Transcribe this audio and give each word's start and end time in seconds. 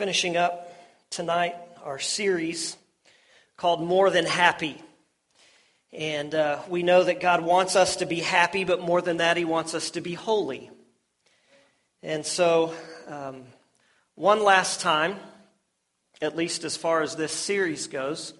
finishing 0.00 0.38
up 0.38 0.72
tonight 1.10 1.54
our 1.84 1.98
series 1.98 2.74
called 3.58 3.82
More 3.82 4.08
Than 4.08 4.24
Happy. 4.24 4.80
And 5.92 6.34
uh, 6.34 6.60
we 6.70 6.82
know 6.82 7.04
that 7.04 7.20
God 7.20 7.42
wants 7.42 7.76
us 7.76 7.96
to 7.96 8.06
be 8.06 8.20
happy, 8.20 8.64
but 8.64 8.80
more 8.80 9.02
than 9.02 9.18
that, 9.18 9.36
He 9.36 9.44
wants 9.44 9.74
us 9.74 9.90
to 9.90 10.00
be 10.00 10.14
holy. 10.14 10.70
And 12.02 12.24
so, 12.24 12.72
um, 13.08 13.42
one 14.14 14.42
last 14.42 14.80
time, 14.80 15.16
at 16.22 16.34
least 16.34 16.64
as 16.64 16.78
far 16.78 17.02
as 17.02 17.14
this 17.14 17.32
series 17.32 17.86
goes, 17.86 18.32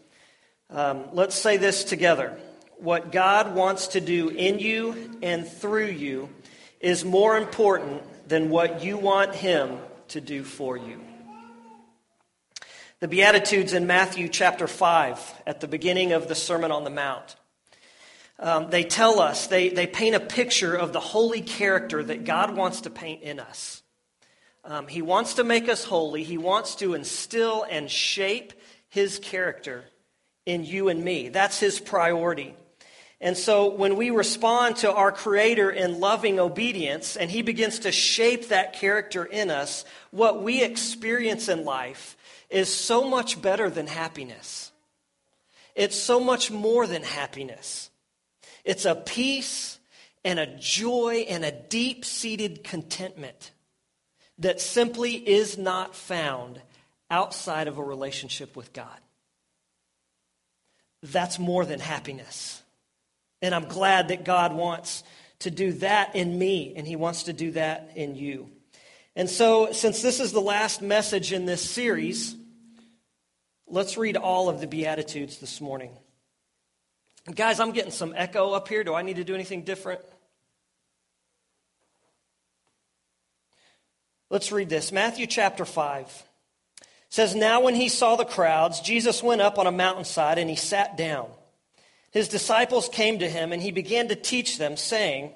um, 0.70 1.08
let's 1.12 1.34
say 1.34 1.58
this 1.58 1.84
together. 1.84 2.38
What 2.78 3.12
God 3.12 3.54
wants 3.54 3.88
to 3.88 4.00
do 4.00 4.30
in 4.30 4.60
you 4.60 5.18
and 5.20 5.46
through 5.46 5.88
you 5.88 6.30
is 6.80 7.04
more 7.04 7.36
important 7.36 8.02
than 8.26 8.48
what 8.48 8.82
you 8.82 8.96
want 8.96 9.34
Him 9.34 9.76
to 10.08 10.22
do 10.22 10.42
for 10.42 10.78
you. 10.78 11.02
The 13.00 13.08
Beatitudes 13.08 13.72
in 13.72 13.86
Matthew 13.86 14.28
chapter 14.28 14.66
5, 14.66 15.42
at 15.46 15.60
the 15.60 15.66
beginning 15.66 16.12
of 16.12 16.28
the 16.28 16.34
Sermon 16.34 16.70
on 16.70 16.84
the 16.84 16.90
Mount. 16.90 17.34
Um, 18.38 18.68
they 18.68 18.84
tell 18.84 19.20
us, 19.20 19.46
they, 19.46 19.70
they 19.70 19.86
paint 19.86 20.16
a 20.16 20.20
picture 20.20 20.74
of 20.74 20.92
the 20.92 21.00
holy 21.00 21.40
character 21.40 22.04
that 22.04 22.26
God 22.26 22.54
wants 22.54 22.82
to 22.82 22.90
paint 22.90 23.22
in 23.22 23.40
us. 23.40 23.82
Um, 24.66 24.86
he 24.86 25.00
wants 25.00 25.32
to 25.34 25.44
make 25.44 25.66
us 25.66 25.82
holy, 25.82 26.24
He 26.24 26.36
wants 26.36 26.74
to 26.74 26.92
instill 26.92 27.64
and 27.70 27.90
shape 27.90 28.52
His 28.90 29.18
character 29.18 29.84
in 30.44 30.66
you 30.66 30.90
and 30.90 31.02
me. 31.02 31.30
That's 31.30 31.58
His 31.58 31.80
priority. 31.80 32.54
And 33.18 33.34
so 33.34 33.70
when 33.70 33.96
we 33.96 34.10
respond 34.10 34.76
to 34.76 34.92
our 34.92 35.10
Creator 35.10 35.70
in 35.70 36.00
loving 36.00 36.38
obedience, 36.38 37.16
and 37.16 37.30
He 37.30 37.40
begins 37.40 37.78
to 37.78 37.92
shape 37.92 38.48
that 38.48 38.74
character 38.74 39.24
in 39.24 39.50
us, 39.50 39.86
what 40.10 40.42
we 40.42 40.62
experience 40.62 41.48
in 41.48 41.64
life 41.64 42.18
is 42.50 42.72
so 42.72 43.08
much 43.08 43.40
better 43.40 43.70
than 43.70 43.86
happiness. 43.86 44.72
It's 45.74 45.96
so 45.96 46.20
much 46.20 46.50
more 46.50 46.86
than 46.86 47.02
happiness. 47.02 47.90
It's 48.64 48.84
a 48.84 48.94
peace 48.94 49.78
and 50.24 50.38
a 50.38 50.46
joy 50.58 51.26
and 51.28 51.44
a 51.44 51.52
deep 51.52 52.04
seated 52.04 52.64
contentment 52.64 53.52
that 54.38 54.60
simply 54.60 55.14
is 55.14 55.56
not 55.56 55.94
found 55.94 56.60
outside 57.10 57.68
of 57.68 57.78
a 57.78 57.82
relationship 57.82 58.56
with 58.56 58.72
God. 58.72 58.98
That's 61.02 61.38
more 61.38 61.64
than 61.64 61.80
happiness. 61.80 62.62
And 63.42 63.54
I'm 63.54 63.66
glad 63.66 64.08
that 64.08 64.24
God 64.24 64.54
wants 64.54 65.02
to 65.40 65.50
do 65.50 65.72
that 65.74 66.14
in 66.14 66.38
me, 66.38 66.74
and 66.76 66.86
He 66.86 66.96
wants 66.96 67.24
to 67.24 67.32
do 67.32 67.52
that 67.52 67.92
in 67.94 68.14
you. 68.14 68.50
And 69.16 69.28
so, 69.28 69.72
since 69.72 70.02
this 70.02 70.20
is 70.20 70.32
the 70.32 70.40
last 70.40 70.82
message 70.82 71.32
in 71.32 71.46
this 71.46 71.68
series, 71.68 72.36
Let's 73.72 73.96
read 73.96 74.16
all 74.16 74.48
of 74.48 74.60
the 74.60 74.66
Beatitudes 74.66 75.38
this 75.38 75.60
morning. 75.60 75.92
Guys, 77.32 77.60
I'm 77.60 77.70
getting 77.70 77.92
some 77.92 78.12
echo 78.16 78.50
up 78.50 78.66
here. 78.66 78.82
Do 78.82 78.94
I 78.94 79.02
need 79.02 79.16
to 79.16 79.24
do 79.24 79.32
anything 79.32 79.62
different? 79.62 80.00
Let's 84.28 84.50
read 84.50 84.68
this. 84.68 84.90
Matthew 84.90 85.28
chapter 85.28 85.64
5 85.64 86.24
says, 87.10 87.36
Now 87.36 87.60
when 87.60 87.76
he 87.76 87.88
saw 87.88 88.16
the 88.16 88.24
crowds, 88.24 88.80
Jesus 88.80 89.22
went 89.22 89.40
up 89.40 89.56
on 89.56 89.68
a 89.68 89.72
mountainside 89.72 90.38
and 90.38 90.50
he 90.50 90.56
sat 90.56 90.96
down. 90.96 91.28
His 92.10 92.26
disciples 92.26 92.88
came 92.88 93.20
to 93.20 93.28
him 93.28 93.52
and 93.52 93.62
he 93.62 93.70
began 93.70 94.08
to 94.08 94.16
teach 94.16 94.58
them, 94.58 94.76
saying, 94.76 95.32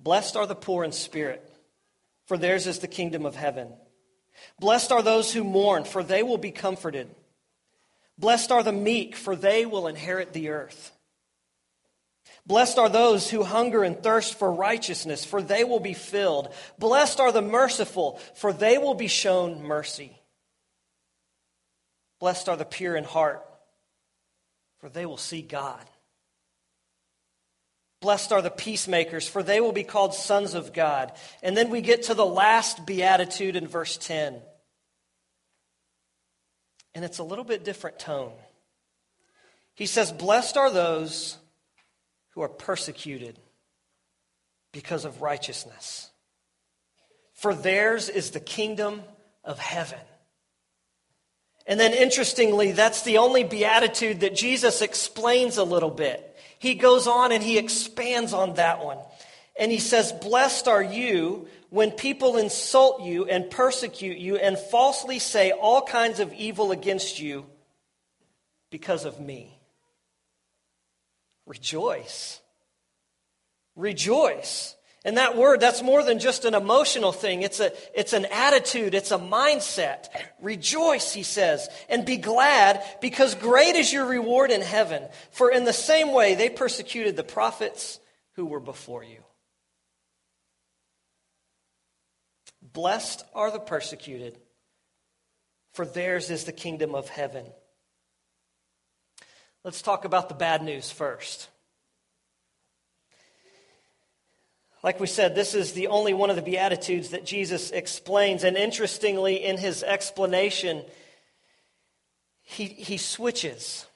Blessed 0.00 0.34
are 0.34 0.46
the 0.46 0.56
poor 0.56 0.82
in 0.82 0.90
spirit, 0.90 1.48
for 2.26 2.36
theirs 2.36 2.66
is 2.66 2.80
the 2.80 2.88
kingdom 2.88 3.24
of 3.24 3.36
heaven. 3.36 3.68
Blessed 4.58 4.90
are 4.90 5.02
those 5.02 5.32
who 5.32 5.44
mourn, 5.44 5.84
for 5.84 6.02
they 6.02 6.24
will 6.24 6.38
be 6.38 6.50
comforted. 6.50 7.08
Blessed 8.18 8.50
are 8.50 8.62
the 8.62 8.72
meek, 8.72 9.14
for 9.14 9.36
they 9.36 9.64
will 9.64 9.86
inherit 9.86 10.32
the 10.32 10.48
earth. 10.48 10.92
Blessed 12.46 12.78
are 12.78 12.88
those 12.88 13.30
who 13.30 13.44
hunger 13.44 13.84
and 13.84 14.02
thirst 14.02 14.38
for 14.38 14.50
righteousness, 14.50 15.24
for 15.24 15.42
they 15.42 15.64
will 15.64 15.80
be 15.80 15.92
filled. 15.92 16.52
Blessed 16.78 17.20
are 17.20 17.30
the 17.30 17.42
merciful, 17.42 18.18
for 18.34 18.52
they 18.52 18.78
will 18.78 18.94
be 18.94 19.06
shown 19.06 19.62
mercy. 19.62 20.18
Blessed 22.20 22.48
are 22.48 22.56
the 22.56 22.64
pure 22.64 22.96
in 22.96 23.04
heart, 23.04 23.44
for 24.80 24.88
they 24.88 25.06
will 25.06 25.18
see 25.18 25.42
God. 25.42 25.84
Blessed 28.00 28.32
are 28.32 28.42
the 28.42 28.50
peacemakers, 28.50 29.28
for 29.28 29.42
they 29.42 29.60
will 29.60 29.72
be 29.72 29.84
called 29.84 30.14
sons 30.14 30.54
of 30.54 30.72
God. 30.72 31.12
And 31.42 31.56
then 31.56 31.68
we 31.68 31.80
get 31.80 32.04
to 32.04 32.14
the 32.14 32.26
last 32.26 32.86
beatitude 32.86 33.56
in 33.56 33.68
verse 33.68 33.96
10 33.96 34.40
and 36.98 37.04
it's 37.04 37.18
a 37.18 37.22
little 37.22 37.44
bit 37.44 37.62
different 37.62 38.00
tone. 38.00 38.32
He 39.76 39.86
says, 39.86 40.10
Blessed 40.10 40.56
are 40.56 40.68
those 40.68 41.38
who 42.30 42.40
are 42.40 42.48
persecuted 42.48 43.38
because 44.72 45.04
of 45.04 45.22
righteousness, 45.22 46.10
for 47.34 47.54
theirs 47.54 48.08
is 48.08 48.32
the 48.32 48.40
kingdom 48.40 49.04
of 49.44 49.60
heaven. 49.60 50.00
And 51.68 51.78
then, 51.78 51.92
interestingly, 51.92 52.72
that's 52.72 53.02
the 53.02 53.18
only 53.18 53.44
beatitude 53.44 54.18
that 54.22 54.34
Jesus 54.34 54.82
explains 54.82 55.56
a 55.56 55.62
little 55.62 55.92
bit. 55.92 56.36
He 56.58 56.74
goes 56.74 57.06
on 57.06 57.30
and 57.30 57.44
he 57.44 57.58
expands 57.58 58.32
on 58.32 58.54
that 58.54 58.84
one. 58.84 58.98
And 59.56 59.70
he 59.70 59.78
says, 59.78 60.10
Blessed 60.10 60.66
are 60.66 60.82
you 60.82 61.46
when 61.70 61.90
people 61.90 62.36
insult 62.36 63.02
you 63.02 63.26
and 63.26 63.50
persecute 63.50 64.18
you 64.18 64.36
and 64.36 64.58
falsely 64.58 65.18
say 65.18 65.50
all 65.50 65.82
kinds 65.82 66.20
of 66.20 66.32
evil 66.32 66.72
against 66.72 67.20
you 67.20 67.44
because 68.70 69.04
of 69.04 69.20
me. 69.20 69.58
Rejoice. 71.46 72.40
Rejoice. 73.76 74.76
And 75.04 75.16
that 75.16 75.36
word, 75.36 75.60
that's 75.60 75.82
more 75.82 76.02
than 76.02 76.18
just 76.18 76.44
an 76.44 76.54
emotional 76.54 77.12
thing. 77.12 77.42
It's, 77.42 77.60
a, 77.60 77.72
it's 77.94 78.12
an 78.12 78.26
attitude, 78.26 78.94
it's 78.94 79.12
a 79.12 79.18
mindset. 79.18 80.08
Rejoice, 80.42 81.12
he 81.14 81.22
says, 81.22 81.68
and 81.88 82.04
be 82.04 82.16
glad 82.16 82.82
because 83.00 83.34
great 83.34 83.76
is 83.76 83.92
your 83.92 84.04
reward 84.04 84.50
in 84.50 84.60
heaven. 84.60 85.04
For 85.30 85.50
in 85.50 85.64
the 85.64 85.72
same 85.72 86.12
way 86.12 86.34
they 86.34 86.50
persecuted 86.50 87.16
the 87.16 87.22
prophets 87.22 88.00
who 88.32 88.46
were 88.46 88.60
before 88.60 89.04
you. 89.04 89.22
Blessed 92.72 93.24
are 93.34 93.50
the 93.50 93.60
persecuted, 93.60 94.38
for 95.72 95.86
theirs 95.86 96.30
is 96.30 96.44
the 96.44 96.52
kingdom 96.52 96.94
of 96.94 97.08
heaven. 97.08 97.46
Let's 99.64 99.82
talk 99.82 100.04
about 100.04 100.28
the 100.28 100.34
bad 100.34 100.62
news 100.62 100.90
first. 100.90 101.48
Like 104.82 105.00
we 105.00 105.06
said, 105.08 105.34
this 105.34 105.54
is 105.54 105.72
the 105.72 105.88
only 105.88 106.14
one 106.14 106.30
of 106.30 106.36
the 106.36 106.42
Beatitudes 106.42 107.10
that 107.10 107.26
Jesus 107.26 107.70
explains. 107.70 108.44
And 108.44 108.56
interestingly, 108.56 109.44
in 109.44 109.58
his 109.58 109.82
explanation, 109.82 110.84
he, 112.42 112.66
he 112.66 112.96
switches. 112.96 113.86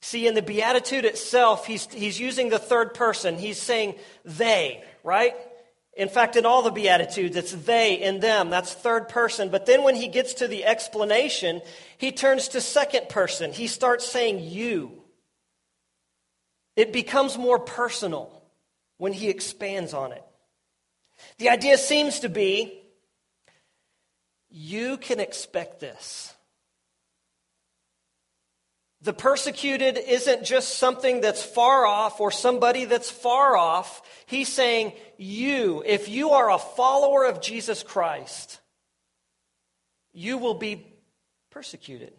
See, 0.00 0.26
in 0.26 0.34
the 0.34 0.42
Beatitude 0.42 1.04
itself, 1.04 1.66
he's, 1.66 1.86
he's 1.92 2.18
using 2.18 2.48
the 2.48 2.58
third 2.58 2.94
person. 2.94 3.36
He's 3.36 3.60
saying 3.60 3.96
they, 4.24 4.82
right? 5.04 5.36
In 6.00 6.08
fact, 6.08 6.36
in 6.36 6.46
all 6.46 6.62
the 6.62 6.70
Beatitudes, 6.70 7.36
it's 7.36 7.52
they 7.52 8.00
and 8.00 8.22
them. 8.22 8.48
That's 8.48 8.72
third 8.72 9.10
person. 9.10 9.50
But 9.50 9.66
then 9.66 9.82
when 9.84 9.94
he 9.94 10.08
gets 10.08 10.32
to 10.34 10.48
the 10.48 10.64
explanation, 10.64 11.60
he 11.98 12.10
turns 12.10 12.48
to 12.48 12.62
second 12.62 13.10
person. 13.10 13.52
He 13.52 13.66
starts 13.66 14.08
saying 14.08 14.40
you. 14.42 15.02
It 16.74 16.94
becomes 16.94 17.36
more 17.36 17.58
personal 17.58 18.42
when 18.96 19.12
he 19.12 19.28
expands 19.28 19.92
on 19.92 20.12
it. 20.12 20.24
The 21.36 21.50
idea 21.50 21.76
seems 21.76 22.20
to 22.20 22.30
be 22.30 22.80
you 24.48 24.96
can 24.96 25.20
expect 25.20 25.80
this. 25.80 26.34
The 29.02 29.12
persecuted 29.14 29.96
isn't 29.96 30.44
just 30.44 30.76
something 30.76 31.22
that's 31.22 31.42
far 31.42 31.86
off 31.86 32.20
or 32.20 32.30
somebody 32.30 32.84
that's 32.84 33.10
far 33.10 33.56
off. 33.56 34.02
He's 34.26 34.52
saying, 34.52 34.92
You, 35.16 35.82
if 35.86 36.08
you 36.08 36.30
are 36.30 36.50
a 36.50 36.58
follower 36.58 37.24
of 37.24 37.40
Jesus 37.40 37.82
Christ, 37.82 38.60
you 40.12 40.36
will 40.36 40.54
be 40.54 40.86
persecuted. 41.50 42.12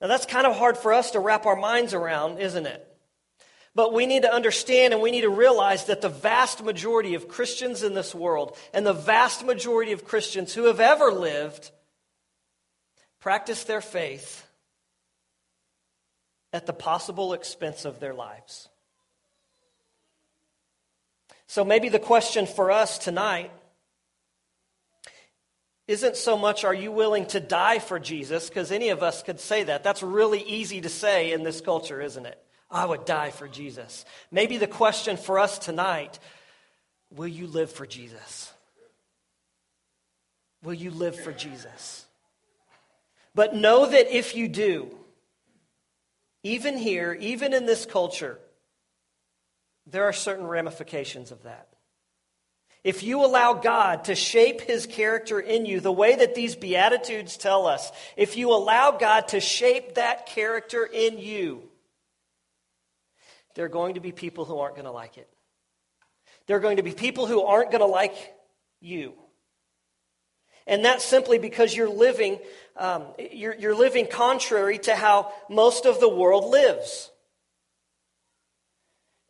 Now, 0.00 0.08
that's 0.08 0.26
kind 0.26 0.46
of 0.46 0.56
hard 0.56 0.78
for 0.78 0.92
us 0.92 1.12
to 1.12 1.20
wrap 1.20 1.44
our 1.44 1.54
minds 1.54 1.92
around, 1.92 2.38
isn't 2.38 2.66
it? 2.66 2.88
But 3.74 3.92
we 3.92 4.06
need 4.06 4.22
to 4.22 4.32
understand 4.32 4.92
and 4.92 5.02
we 5.02 5.10
need 5.10 5.20
to 5.20 5.30
realize 5.30 5.84
that 5.84 6.00
the 6.00 6.08
vast 6.08 6.62
majority 6.62 7.14
of 7.14 7.28
Christians 7.28 7.82
in 7.82 7.94
this 7.94 8.14
world 8.14 8.56
and 8.72 8.84
the 8.84 8.92
vast 8.92 9.44
majority 9.44 9.92
of 9.92 10.04
Christians 10.04 10.54
who 10.54 10.64
have 10.64 10.80
ever 10.80 11.12
lived 11.12 11.70
practice 13.20 13.64
their 13.64 13.80
faith 13.80 14.46
at 16.52 16.66
the 16.66 16.72
possible 16.72 17.32
expense 17.32 17.84
of 17.84 18.00
their 18.00 18.14
lives. 18.14 18.68
So 21.46 21.64
maybe 21.64 21.88
the 21.88 21.98
question 21.98 22.46
for 22.46 22.70
us 22.70 22.98
tonight 22.98 23.50
isn't 25.88 26.16
so 26.16 26.38
much 26.38 26.64
are 26.64 26.74
you 26.74 26.92
willing 26.92 27.26
to 27.26 27.40
die 27.40 27.78
for 27.78 27.98
Jesus, 27.98 28.48
because 28.48 28.72
any 28.72 28.90
of 28.90 29.02
us 29.02 29.22
could 29.22 29.40
say 29.40 29.64
that. 29.64 29.82
That's 29.82 30.02
really 30.02 30.42
easy 30.42 30.80
to 30.80 30.88
say 30.88 31.32
in 31.32 31.42
this 31.42 31.60
culture, 31.60 32.00
isn't 32.00 32.24
it? 32.24 32.42
I 32.70 32.86
would 32.86 33.04
die 33.04 33.30
for 33.30 33.48
Jesus. 33.48 34.04
Maybe 34.30 34.56
the 34.56 34.66
question 34.66 35.16
for 35.16 35.38
us 35.38 35.58
tonight 35.58 36.18
will 37.10 37.28
you 37.28 37.46
live 37.46 37.70
for 37.70 37.84
Jesus? 37.84 38.50
Will 40.62 40.72
you 40.72 40.90
live 40.90 41.16
for 41.20 41.32
Jesus? 41.32 42.06
But 43.34 43.54
know 43.54 43.84
that 43.84 44.16
if 44.16 44.34
you 44.34 44.48
do, 44.48 44.96
even 46.42 46.76
here, 46.76 47.12
even 47.20 47.52
in 47.52 47.66
this 47.66 47.86
culture, 47.86 48.38
there 49.86 50.04
are 50.04 50.12
certain 50.12 50.46
ramifications 50.46 51.30
of 51.30 51.42
that. 51.44 51.68
If 52.84 53.04
you 53.04 53.24
allow 53.24 53.54
God 53.54 54.04
to 54.04 54.16
shape 54.16 54.60
his 54.60 54.86
character 54.86 55.38
in 55.38 55.66
you 55.66 55.78
the 55.78 55.92
way 55.92 56.16
that 56.16 56.34
these 56.34 56.56
Beatitudes 56.56 57.36
tell 57.36 57.66
us, 57.66 57.92
if 58.16 58.36
you 58.36 58.52
allow 58.52 58.90
God 58.90 59.28
to 59.28 59.40
shape 59.40 59.94
that 59.94 60.26
character 60.26 60.84
in 60.84 61.18
you, 61.18 61.62
there 63.54 63.66
are 63.66 63.70
going 63.70 63.94
to 63.94 64.00
be 64.00 64.10
people 64.10 64.44
who 64.44 64.58
aren't 64.58 64.74
going 64.74 64.86
to 64.86 64.90
like 64.90 65.16
it. 65.16 65.28
There 66.46 66.56
are 66.56 66.60
going 66.60 66.78
to 66.78 66.82
be 66.82 66.92
people 66.92 67.26
who 67.26 67.42
aren't 67.42 67.70
going 67.70 67.82
to 67.82 67.86
like 67.86 68.16
you. 68.80 69.12
And 70.66 70.84
that's 70.84 71.04
simply 71.04 71.38
because 71.38 71.74
you're 71.74 71.88
living, 71.88 72.38
um, 72.76 73.04
you're, 73.32 73.54
you're 73.54 73.74
living 73.74 74.06
contrary 74.06 74.78
to 74.80 74.94
how 74.94 75.32
most 75.50 75.86
of 75.86 76.00
the 76.00 76.08
world 76.08 76.50
lives. 76.50 77.10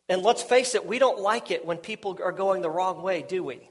And 0.09 0.21
let's 0.21 0.43
face 0.43 0.75
it, 0.75 0.85
we 0.85 0.99
don't 0.99 1.19
like 1.19 1.49
it 1.49 1.65
when 1.65 1.77
people 1.77 2.19
are 2.23 2.31
going 2.31 2.61
the 2.61 2.69
wrong 2.69 3.01
way, 3.01 3.25
do 3.27 3.43
we? 3.43 3.69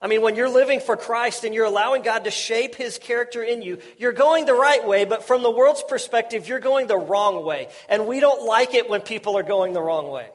I 0.00 0.06
mean, 0.06 0.20
when 0.20 0.36
you're 0.36 0.50
living 0.50 0.80
for 0.80 0.96
Christ 0.96 1.44
and 1.44 1.54
you're 1.54 1.64
allowing 1.64 2.02
God 2.02 2.24
to 2.24 2.30
shape 2.30 2.74
his 2.74 2.98
character 2.98 3.42
in 3.42 3.62
you, 3.62 3.78
you're 3.96 4.12
going 4.12 4.44
the 4.44 4.54
right 4.54 4.86
way, 4.86 5.04
but 5.04 5.24
from 5.24 5.42
the 5.42 5.50
world's 5.50 5.82
perspective, 5.82 6.46
you're 6.46 6.60
going 6.60 6.86
the 6.86 6.98
wrong 6.98 7.44
way. 7.44 7.68
And 7.88 8.06
we 8.06 8.20
don't 8.20 8.44
like 8.44 8.74
it 8.74 8.88
when 8.90 9.00
people 9.00 9.38
are 9.38 9.42
going 9.42 9.72
the 9.72 9.80
wrong 9.80 10.10
way. 10.10 10.28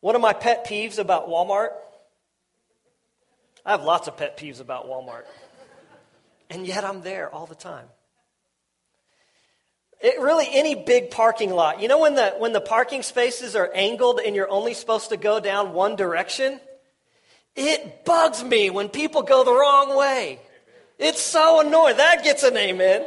One 0.00 0.14
of 0.14 0.22
my 0.22 0.32
pet 0.32 0.66
peeves 0.66 0.98
about 0.98 1.28
Walmart, 1.28 1.70
I 3.64 3.72
have 3.72 3.84
lots 3.84 4.08
of 4.08 4.16
pet 4.16 4.36
peeves 4.36 4.60
about 4.60 4.86
Walmart. 4.86 5.24
And 6.48 6.66
yet 6.66 6.84
I'm 6.84 7.02
there 7.02 7.32
all 7.32 7.46
the 7.46 7.54
time. 7.54 7.86
It 10.00 10.18
really, 10.18 10.46
any 10.50 10.74
big 10.74 11.10
parking 11.10 11.50
lot. 11.50 11.82
You 11.82 11.88
know 11.88 11.98
when 11.98 12.14
the, 12.14 12.30
when 12.38 12.52
the 12.52 12.60
parking 12.60 13.02
spaces 13.02 13.54
are 13.54 13.70
angled 13.74 14.20
and 14.24 14.34
you're 14.34 14.50
only 14.50 14.72
supposed 14.72 15.10
to 15.10 15.18
go 15.18 15.40
down 15.40 15.74
one 15.74 15.94
direction? 15.94 16.58
It 17.54 18.04
bugs 18.04 18.42
me 18.42 18.70
when 18.70 18.88
people 18.88 19.22
go 19.22 19.44
the 19.44 19.52
wrong 19.52 19.96
way. 19.96 20.40
It's 20.98 21.20
so 21.20 21.60
annoying. 21.60 21.98
That 21.98 22.24
gets 22.24 22.42
an 22.42 22.56
amen. 22.56 23.04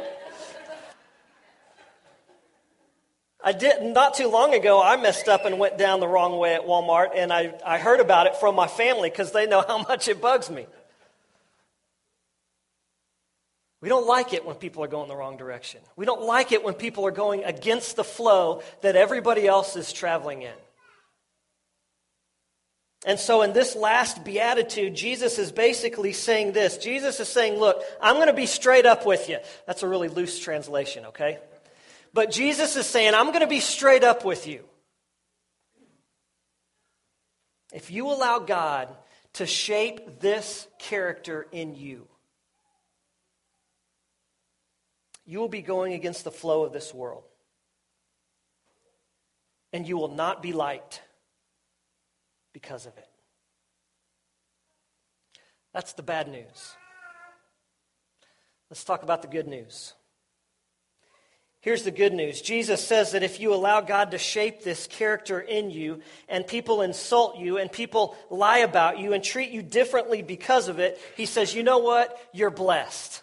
I 3.46 3.52
did 3.52 3.82
not 3.82 4.14
too 4.14 4.28
long 4.28 4.54
ago. 4.54 4.82
I 4.82 4.96
messed 4.96 5.28
up 5.28 5.44
and 5.44 5.58
went 5.58 5.76
down 5.76 6.00
the 6.00 6.08
wrong 6.08 6.38
way 6.38 6.54
at 6.54 6.62
Walmart, 6.62 7.10
and 7.14 7.30
I, 7.30 7.52
I 7.64 7.78
heard 7.78 8.00
about 8.00 8.26
it 8.26 8.36
from 8.36 8.54
my 8.54 8.66
family 8.66 9.10
because 9.10 9.32
they 9.32 9.46
know 9.46 9.62
how 9.68 9.82
much 9.82 10.08
it 10.08 10.22
bugs 10.22 10.48
me. 10.48 10.66
We 13.82 13.90
don't 13.90 14.06
like 14.06 14.32
it 14.32 14.46
when 14.46 14.56
people 14.56 14.82
are 14.82 14.88
going 14.88 15.08
the 15.08 15.14
wrong 15.14 15.36
direction. 15.36 15.82
We 15.94 16.06
don't 16.06 16.22
like 16.22 16.52
it 16.52 16.64
when 16.64 16.72
people 16.72 17.06
are 17.06 17.10
going 17.10 17.44
against 17.44 17.96
the 17.96 18.04
flow 18.04 18.62
that 18.80 18.96
everybody 18.96 19.46
else 19.46 19.76
is 19.76 19.92
traveling 19.92 20.40
in. 20.40 20.54
And 23.06 23.20
so, 23.20 23.42
in 23.42 23.52
this 23.52 23.76
last 23.76 24.24
beatitude, 24.24 24.94
Jesus 24.94 25.38
is 25.38 25.52
basically 25.52 26.14
saying 26.14 26.52
this. 26.52 26.78
Jesus 26.78 27.20
is 27.20 27.28
saying, 27.28 27.60
Look, 27.60 27.82
I'm 28.00 28.14
going 28.14 28.28
to 28.28 28.32
be 28.32 28.46
straight 28.46 28.86
up 28.86 29.04
with 29.04 29.28
you. 29.28 29.36
That's 29.66 29.82
a 29.82 29.88
really 29.88 30.08
loose 30.08 30.38
translation, 30.38 31.04
okay? 31.06 31.38
But 32.14 32.30
Jesus 32.30 32.76
is 32.76 32.86
saying, 32.86 33.12
I'm 33.12 33.26
going 33.26 33.40
to 33.40 33.48
be 33.48 33.58
straight 33.58 34.04
up 34.04 34.24
with 34.24 34.46
you. 34.46 34.64
If 37.72 37.90
you 37.90 38.06
allow 38.06 38.38
God 38.38 38.88
to 39.34 39.46
shape 39.46 40.20
this 40.20 40.68
character 40.78 41.44
in 41.50 41.74
you, 41.74 42.06
you 45.26 45.40
will 45.40 45.48
be 45.48 45.60
going 45.60 45.92
against 45.92 46.22
the 46.22 46.30
flow 46.30 46.62
of 46.62 46.72
this 46.72 46.94
world. 46.94 47.24
And 49.72 49.88
you 49.88 49.96
will 49.96 50.14
not 50.14 50.40
be 50.40 50.52
liked 50.52 51.02
because 52.52 52.86
of 52.86 52.96
it. 52.96 53.08
That's 55.72 55.94
the 55.94 56.04
bad 56.04 56.28
news. 56.28 56.74
Let's 58.70 58.84
talk 58.84 59.02
about 59.02 59.22
the 59.22 59.28
good 59.28 59.48
news. 59.48 59.94
Here's 61.64 61.82
the 61.82 61.90
good 61.90 62.12
news 62.12 62.42
Jesus 62.42 62.86
says 62.86 63.12
that 63.12 63.22
if 63.22 63.40
you 63.40 63.54
allow 63.54 63.80
God 63.80 64.10
to 64.10 64.18
shape 64.18 64.62
this 64.62 64.86
character 64.86 65.40
in 65.40 65.70
you, 65.70 66.00
and 66.28 66.46
people 66.46 66.82
insult 66.82 67.38
you, 67.38 67.56
and 67.56 67.72
people 67.72 68.18
lie 68.28 68.58
about 68.58 68.98
you, 68.98 69.14
and 69.14 69.24
treat 69.24 69.50
you 69.50 69.62
differently 69.62 70.20
because 70.20 70.68
of 70.68 70.78
it, 70.78 71.00
He 71.16 71.24
says, 71.24 71.54
you 71.54 71.62
know 71.62 71.78
what? 71.78 72.20
You're 72.34 72.50
blessed. 72.50 73.22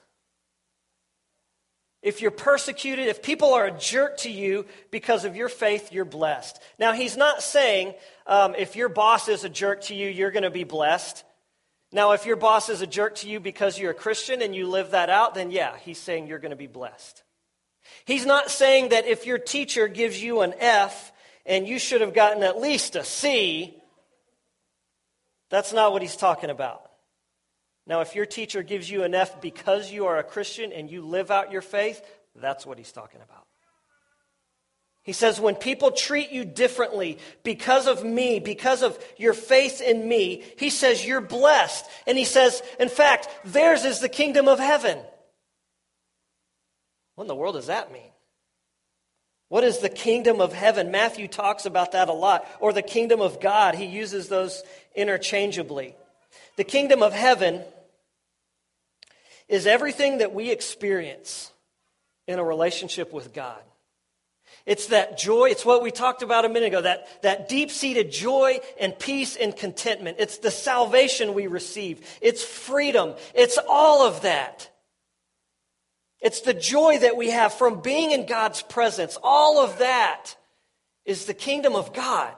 If 2.02 2.20
you're 2.20 2.32
persecuted, 2.32 3.10
if 3.10 3.22
people 3.22 3.54
are 3.54 3.68
a 3.68 3.78
jerk 3.78 4.18
to 4.22 4.32
you 4.32 4.66
because 4.90 5.24
of 5.24 5.36
your 5.36 5.50
faith, 5.50 5.94
you're 5.94 6.04
blessed. 6.04 6.60
Now, 6.80 6.94
he's 6.94 7.16
not 7.16 7.44
saying 7.44 7.94
um, 8.26 8.56
if 8.58 8.76
your 8.76 8.90
boss 8.90 9.30
is 9.30 9.44
a 9.44 9.50
jerk 9.50 9.84
to 9.84 9.94
you, 9.94 10.10
you're 10.10 10.32
going 10.32 10.42
to 10.42 10.50
be 10.50 10.64
blessed. 10.64 11.24
Now, 11.92 12.14
if 12.14 12.26
your 12.26 12.38
boss 12.38 12.70
is 12.70 12.82
a 12.82 12.88
jerk 12.88 13.18
to 13.18 13.30
you 13.30 13.40
because 13.40 13.78
you're 13.78 13.92
a 13.92 13.94
Christian 13.94 14.42
and 14.42 14.56
you 14.56 14.68
live 14.68 14.92
that 14.92 15.12
out, 15.12 15.36
then 15.36 15.52
yeah, 15.52 15.78
he's 15.78 16.00
saying 16.00 16.26
you're 16.26 16.40
going 16.40 16.50
to 16.50 16.56
be 16.56 16.66
blessed. 16.66 17.22
He's 18.06 18.26
not 18.26 18.50
saying 18.50 18.90
that 18.90 19.06
if 19.06 19.26
your 19.26 19.38
teacher 19.38 19.88
gives 19.88 20.22
you 20.22 20.42
an 20.42 20.54
F 20.60 21.12
and 21.46 21.68
you 21.68 21.80
should 21.80 22.02
have 22.02 22.14
gotten 22.14 22.44
at 22.44 22.60
least 22.60 22.96
a 22.96 23.04
C, 23.04 23.76
that's 25.50 25.74
not 25.74 25.92
what 25.92 26.02
he's 26.02 26.16
talking 26.16 26.50
about. 26.50 26.90
Now, 27.88 28.02
if 28.02 28.16
your 28.16 28.26
teacher 28.26 28.64
gives 28.64 28.90
you 28.90 29.04
an 29.04 29.16
F 29.16 29.42
because 29.42 29.92
you 29.92 30.06
are 30.06 30.18
a 30.18 30.24
Christian 30.24 30.72
and 30.72 30.90
you 30.90 31.02
live 31.02 31.32
out 31.32 31.52
your 31.52 31.62
faith, 31.62 32.02
that's 32.36 32.66
what 32.66 32.78
he's 32.78 32.92
talking 32.92 33.22
about. 33.22 33.46
He 35.04 35.14
says, 35.14 35.42
when 35.42 35.56
people 35.56 35.92
treat 35.92 36.30
you 36.32 36.46
differently 36.46 37.18
because 37.44 37.88
of 37.88 38.04
me, 38.04 38.40
because 38.40 38.84
of 38.84 39.04
your 39.18 39.34
faith 39.34 39.82
in 39.82 40.08
me, 40.08 40.44
he 40.58 40.70
says, 40.70 41.06
you're 41.06 41.22
blessed. 41.22 41.86
And 42.06 42.20
he 42.20 42.26
says, 42.26 42.62
in 42.80 42.88
fact, 42.88 43.28
theirs 43.44 43.84
is 43.84 44.00
the 44.00 44.10
kingdom 44.10 44.48
of 44.48 44.60
heaven. 44.60 45.00
What 47.22 47.26
in 47.26 47.28
the 47.28 47.36
world 47.36 47.54
does 47.54 47.68
that 47.68 47.94
mean? 47.94 48.10
What 49.48 49.64
is 49.64 49.78
the 49.78 49.90
kingdom 49.90 50.42
of 50.42 50.54
heaven? 50.54 50.90
Matthew 50.90 51.28
talks 51.28 51.68
about 51.68 51.92
that 51.92 52.10
a 52.10 52.14
lot. 52.14 52.48
Or 52.60 52.74
the 52.74 52.82
kingdom 52.82 53.22
of 53.22 53.40
God. 53.40 53.76
He 53.76 53.86
uses 53.86 54.28
those 54.28 54.64
interchangeably. 54.96 55.94
The 56.56 56.64
kingdom 56.64 57.04
of 57.04 57.14
heaven 57.14 57.62
is 59.48 59.68
everything 59.68 60.18
that 60.18 60.34
we 60.34 60.50
experience 60.50 61.52
in 62.26 62.40
a 62.40 62.44
relationship 62.44 63.14
with 63.14 63.36
God. 63.36 63.62
It's 64.66 64.88
that 64.88 65.20
joy, 65.20 65.52
it's 65.52 65.64
what 65.64 65.84
we 65.84 65.92
talked 65.92 66.24
about 66.24 66.46
a 66.46 66.50
minute 66.50 66.70
ago, 66.70 66.82
that, 66.82 67.22
that 67.22 67.48
deep 67.48 67.70
seated 67.70 68.12
joy 68.12 68.62
and 68.80 68.98
peace 68.98 69.36
and 69.36 69.56
contentment. 69.56 70.18
It's 70.20 70.40
the 70.40 70.50
salvation 70.50 71.36
we 71.36 71.46
receive, 71.46 72.04
it's 72.20 72.44
freedom, 72.44 73.14
it's 73.36 73.60
all 73.70 74.08
of 74.08 74.24
that. 74.24 74.71
It's 76.22 76.42
the 76.42 76.54
joy 76.54 77.00
that 77.00 77.18
we 77.18 77.32
have 77.32 77.54
from 77.54 77.82
being 77.82 78.12
in 78.12 78.28
God's 78.28 78.62
presence. 78.62 79.18
All 79.24 79.64
of 79.64 79.80
that 79.80 80.36
is 81.04 81.26
the 81.26 81.34
kingdom 81.34 81.76
of 81.76 81.94
God. 81.94 82.34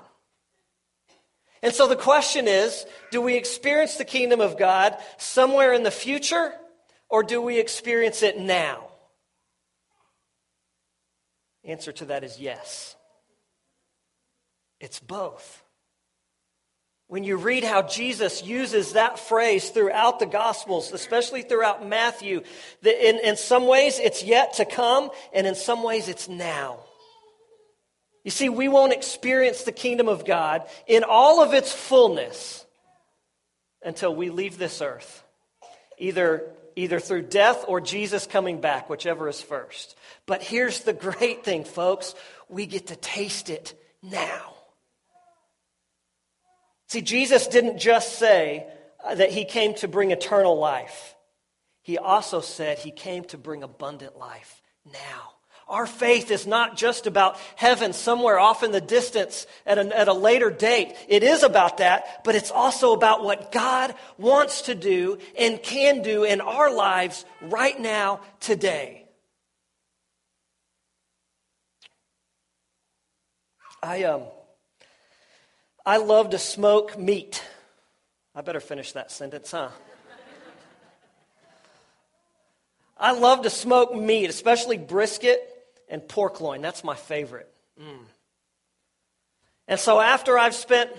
And 1.62 1.74
so 1.74 1.88
the 1.88 1.96
question 1.96 2.48
is 2.48 2.86
do 3.12 3.22
we 3.22 3.36
experience 3.36 3.96
the 3.96 4.06
kingdom 4.06 4.42
of 4.42 4.58
God 4.58 4.98
somewhere 5.18 5.74
in 5.74 5.84
the 5.84 5.92
future, 5.92 6.54
or 7.10 7.24
do 7.24 7.42
we 7.42 7.60
experience 7.60 8.24
it 8.24 8.40
now? 8.40 8.88
Answer 11.66 11.92
to 11.94 12.06
that 12.06 12.24
is 12.24 12.40
yes. 12.40 12.96
It's 14.80 15.00
both. 15.00 15.63
When 17.14 17.24
you 17.24 17.38
read 17.38 17.64
how 17.64 17.84
Jesus 17.84 18.44
uses 18.44 18.94
that 18.94 19.20
phrase 19.20 19.70
throughout 19.70 20.18
the 20.18 20.26
Gospels, 20.26 20.92
especially 20.92 21.44
throughout 21.44 21.88
Matthew, 21.88 22.42
in, 22.82 23.20
in 23.20 23.38
some 23.38 23.68
ways 23.68 24.00
it's 24.00 24.24
yet 24.24 24.54
to 24.54 24.66
come, 24.66 25.12
and 25.32 25.46
in 25.46 25.54
some 25.54 25.84
ways 25.84 26.08
it's 26.08 26.28
now. 26.28 26.80
You 28.24 28.32
see, 28.32 28.50
we 28.50 28.68
won't 28.68 28.94
experience 28.94 29.62
the 29.62 29.72
kingdom 29.72 30.08
of 30.08 30.26
God 30.26 30.64
in 30.88 31.04
all 31.04 31.44
of 31.44 31.54
its 31.54 31.72
fullness 31.72 32.66
until 33.86 34.16
we 34.16 34.32
leave 34.32 34.58
this 34.58 34.82
earth, 34.82 35.24
either, 36.00 36.52
either 36.76 37.00
through 37.00 37.28
death 37.28 37.64
or 37.68 37.80
Jesus 37.80 38.26
coming 38.26 38.60
back, 38.60 38.90
whichever 38.90 39.30
is 39.30 39.40
first. 39.40 39.96
But 40.26 40.42
here's 40.42 40.80
the 40.80 40.94
great 40.94 41.46
thing, 41.46 41.64
folks 41.64 42.16
we 42.50 42.66
get 42.66 42.88
to 42.88 42.96
taste 42.96 43.52
it 43.52 43.80
now. 44.02 44.56
See, 46.94 47.02
Jesus 47.02 47.48
didn't 47.48 47.80
just 47.80 48.20
say 48.20 48.68
that 49.04 49.32
he 49.32 49.46
came 49.46 49.74
to 49.78 49.88
bring 49.88 50.12
eternal 50.12 50.60
life. 50.60 51.16
he 51.82 51.98
also 51.98 52.40
said 52.40 52.78
he 52.78 52.92
came 52.92 53.24
to 53.26 53.38
bring 53.40 53.64
abundant 53.64 54.16
life 54.16 54.62
now. 54.86 55.32
Our 55.68 55.88
faith 55.88 56.30
is 56.30 56.46
not 56.46 56.78
just 56.78 57.08
about 57.08 57.40
heaven 57.56 57.94
somewhere 57.94 58.38
off 58.38 58.62
in 58.62 58.72
the 58.72 58.80
distance 58.80 59.48
at 59.66 59.80
a, 59.80 59.98
at 59.98 60.08
a 60.08 60.14
later 60.14 60.52
date. 60.52 60.94
It 61.08 61.24
is 61.24 61.42
about 61.42 61.78
that, 61.78 62.24
but 62.24 62.36
it's 62.36 62.52
also 62.52 62.94
about 62.94 63.24
what 63.24 63.52
God 63.52 63.96
wants 64.20 64.62
to 64.64 64.76
do 64.76 65.18
and 65.36 65.64
can 65.64 66.04
do 66.04 66.26
in 66.26 66.42
our 66.42 66.72
lives 66.72 67.26
right 67.42 67.80
now, 67.80 68.22
today. 68.40 69.08
I, 73.82 74.04
um, 74.04 74.26
I 75.86 75.98
love 75.98 76.30
to 76.30 76.40
smoke 76.40 76.98
meat. 76.98 77.44
I 78.34 78.42
better 78.42 78.62
finish 78.62 78.94
that 78.94 79.12
sentence, 79.12 79.52
huh? 79.52 79.70
I 82.98 83.12
love 83.12 83.42
to 83.42 83.50
smoke 83.50 83.94
meat, 83.94 84.30
especially 84.30 84.78
brisket 84.78 85.42
and 85.90 86.08
pork 86.08 86.40
loin. 86.40 86.62
That's 86.62 86.86
my 86.86 86.96
favorite. 86.96 87.52
Mm. 87.82 88.06
And 89.68 89.80
so 89.80 90.00
after 90.00 90.38
I've 90.38 90.56
spent 90.56 90.90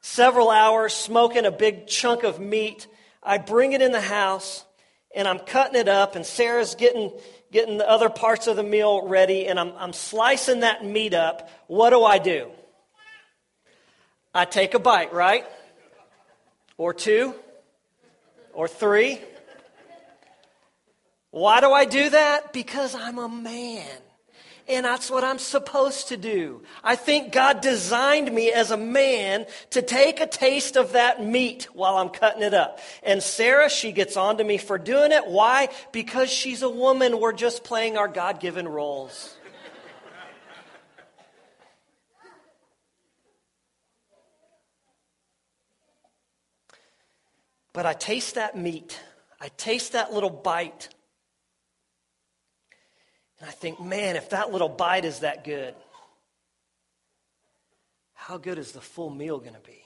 several 0.00 0.50
hours 0.50 0.94
smoking 0.94 1.44
a 1.44 1.50
big 1.50 1.86
chunk 1.86 2.22
of 2.22 2.40
meat, 2.40 2.86
I 3.22 3.36
bring 3.36 3.72
it 3.72 3.82
in 3.82 3.92
the 3.92 4.00
house 4.00 4.64
and 5.14 5.28
I'm 5.28 5.40
cutting 5.40 5.78
it 5.78 5.88
up, 5.88 6.14
and 6.14 6.24
Sarah's 6.24 6.76
getting, 6.76 7.10
getting 7.50 7.78
the 7.78 7.90
other 7.90 8.08
parts 8.08 8.46
of 8.46 8.54
the 8.54 8.62
meal 8.62 9.08
ready, 9.08 9.48
and 9.48 9.58
I'm, 9.58 9.72
I'm 9.76 9.92
slicing 9.92 10.60
that 10.60 10.84
meat 10.84 11.14
up. 11.14 11.50
What 11.66 11.90
do 11.90 12.04
I 12.04 12.18
do? 12.18 12.48
I 14.34 14.44
take 14.44 14.74
a 14.74 14.78
bite, 14.78 15.12
right? 15.12 15.44
Or 16.76 16.94
two? 16.94 17.34
Or 18.52 18.68
three? 18.68 19.20
Why 21.30 21.60
do 21.60 21.72
I 21.72 21.84
do 21.84 22.10
that? 22.10 22.52
Because 22.52 22.94
I'm 22.94 23.18
a 23.18 23.28
man. 23.28 23.86
And 24.68 24.86
that's 24.86 25.10
what 25.10 25.24
I'm 25.24 25.40
supposed 25.40 26.08
to 26.08 26.16
do. 26.16 26.62
I 26.84 26.94
think 26.94 27.32
God 27.32 27.60
designed 27.60 28.30
me 28.32 28.52
as 28.52 28.70
a 28.70 28.76
man 28.76 29.46
to 29.70 29.82
take 29.82 30.20
a 30.20 30.28
taste 30.28 30.76
of 30.76 30.92
that 30.92 31.24
meat 31.24 31.64
while 31.72 31.96
I'm 31.96 32.08
cutting 32.08 32.42
it 32.42 32.54
up. 32.54 32.78
And 33.02 33.20
Sarah, 33.20 33.68
she 33.68 33.90
gets 33.90 34.16
on 34.16 34.38
to 34.38 34.44
me 34.44 34.58
for 34.58 34.78
doing 34.78 35.10
it. 35.10 35.26
Why? 35.26 35.70
Because 35.90 36.30
she's 36.30 36.62
a 36.62 36.70
woman. 36.70 37.18
We're 37.18 37.32
just 37.32 37.64
playing 37.64 37.96
our 37.96 38.06
God 38.06 38.38
given 38.38 38.68
roles. 38.68 39.36
But 47.72 47.86
I 47.86 47.92
taste 47.92 48.34
that 48.34 48.56
meat. 48.56 49.00
I 49.40 49.48
taste 49.56 49.92
that 49.92 50.12
little 50.12 50.30
bite. 50.30 50.88
And 53.38 53.48
I 53.48 53.52
think, 53.52 53.80
man, 53.80 54.16
if 54.16 54.30
that 54.30 54.52
little 54.52 54.68
bite 54.68 55.04
is 55.04 55.20
that 55.20 55.44
good, 55.44 55.74
how 58.14 58.36
good 58.36 58.58
is 58.58 58.72
the 58.72 58.80
full 58.80 59.10
meal 59.10 59.38
going 59.38 59.54
to 59.54 59.60
be? 59.60 59.82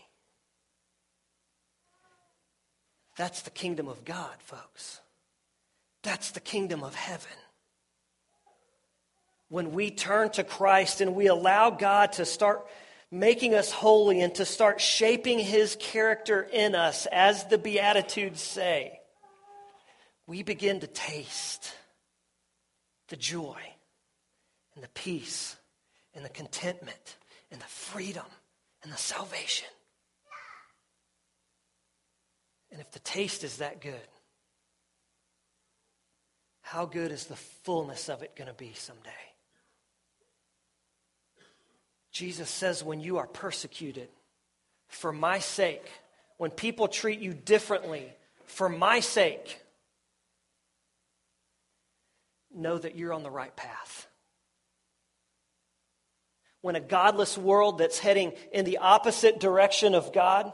That's 3.17 3.43
the 3.43 3.51
kingdom 3.51 3.87
of 3.87 4.05
God, 4.05 4.35
folks. 4.41 5.01
That's 6.03 6.33
the 6.33 6.41
kingdom 6.41 6.83
of 6.83 6.95
heaven. 6.95 7.31
When 9.49 9.73
we 9.73 9.91
turn 9.91 10.31
to 10.31 10.43
Christ 10.43 11.01
and 11.01 11.15
we 11.15 11.29
allow 11.29 11.71
God 11.71 12.13
to 12.15 12.25
start 12.25 12.67
making 13.15 13.55
us 13.55 13.71
holy 13.71 14.21
and 14.21 14.35
to 14.35 14.45
start 14.45 14.81
shaping 14.81 15.39
his 15.39 15.77
character 15.79 16.43
in 16.43 16.75
us, 16.75 17.07
as 17.07 17.45
the 17.45 17.59
Beatitudes 17.59 18.41
say, 18.41 18.99
we 20.27 20.43
begin 20.43 20.81
to 20.81 20.87
taste 20.89 21.73
the 23.09 23.17
joy 23.17 23.59
and 24.75 24.83
the 24.83 24.89
peace 24.89 25.57
and 26.15 26.25
the 26.25 26.31
contentment 26.31 27.17
and 27.53 27.61
the 27.61 27.67
freedom 27.67 28.27
and 28.83 28.93
the 28.93 28.97
salvation. 28.97 29.69
And 32.73 32.81
if 32.81 32.91
the 32.91 32.99
taste 32.99 33.45
is 33.45 33.59
that 33.59 33.81
good, 33.81 33.95
how 36.63 36.85
good 36.87 37.13
is 37.13 37.27
the 37.27 37.37
fullness 37.37 38.09
of 38.09 38.23
it 38.23 38.35
going 38.35 38.49
to 38.49 38.55
be 38.55 38.73
someday? 38.75 39.34
Jesus 42.15 42.49
says, 42.49 42.85
when 42.85 43.01
you 43.01 43.19
are 43.19 43.27
persecuted 43.27 44.09
for 44.87 45.13
my 45.13 45.41
sake, 45.41 45.85
when 46.37 46.53
people 46.53 46.87
treat 46.87 47.19
you 47.19 47.35
differently 47.35 48.07
for 48.47 48.69
my 48.69 49.01
sake, 49.01 49.61
know 52.55 52.79
that 52.79 52.95
you're 52.95 53.13
on 53.13 53.25
the 53.25 53.31
right 53.33 53.55
path. 53.57 54.07
When 56.61 56.77
a 56.77 56.81
godless 56.81 57.37
world 57.37 57.79
that's 57.79 57.99
heading 57.99 58.33
in 58.53 58.65
the 58.65 58.79
opposite 58.79 59.41
direction 59.41 59.97
of 59.97 60.13
God 60.13 60.53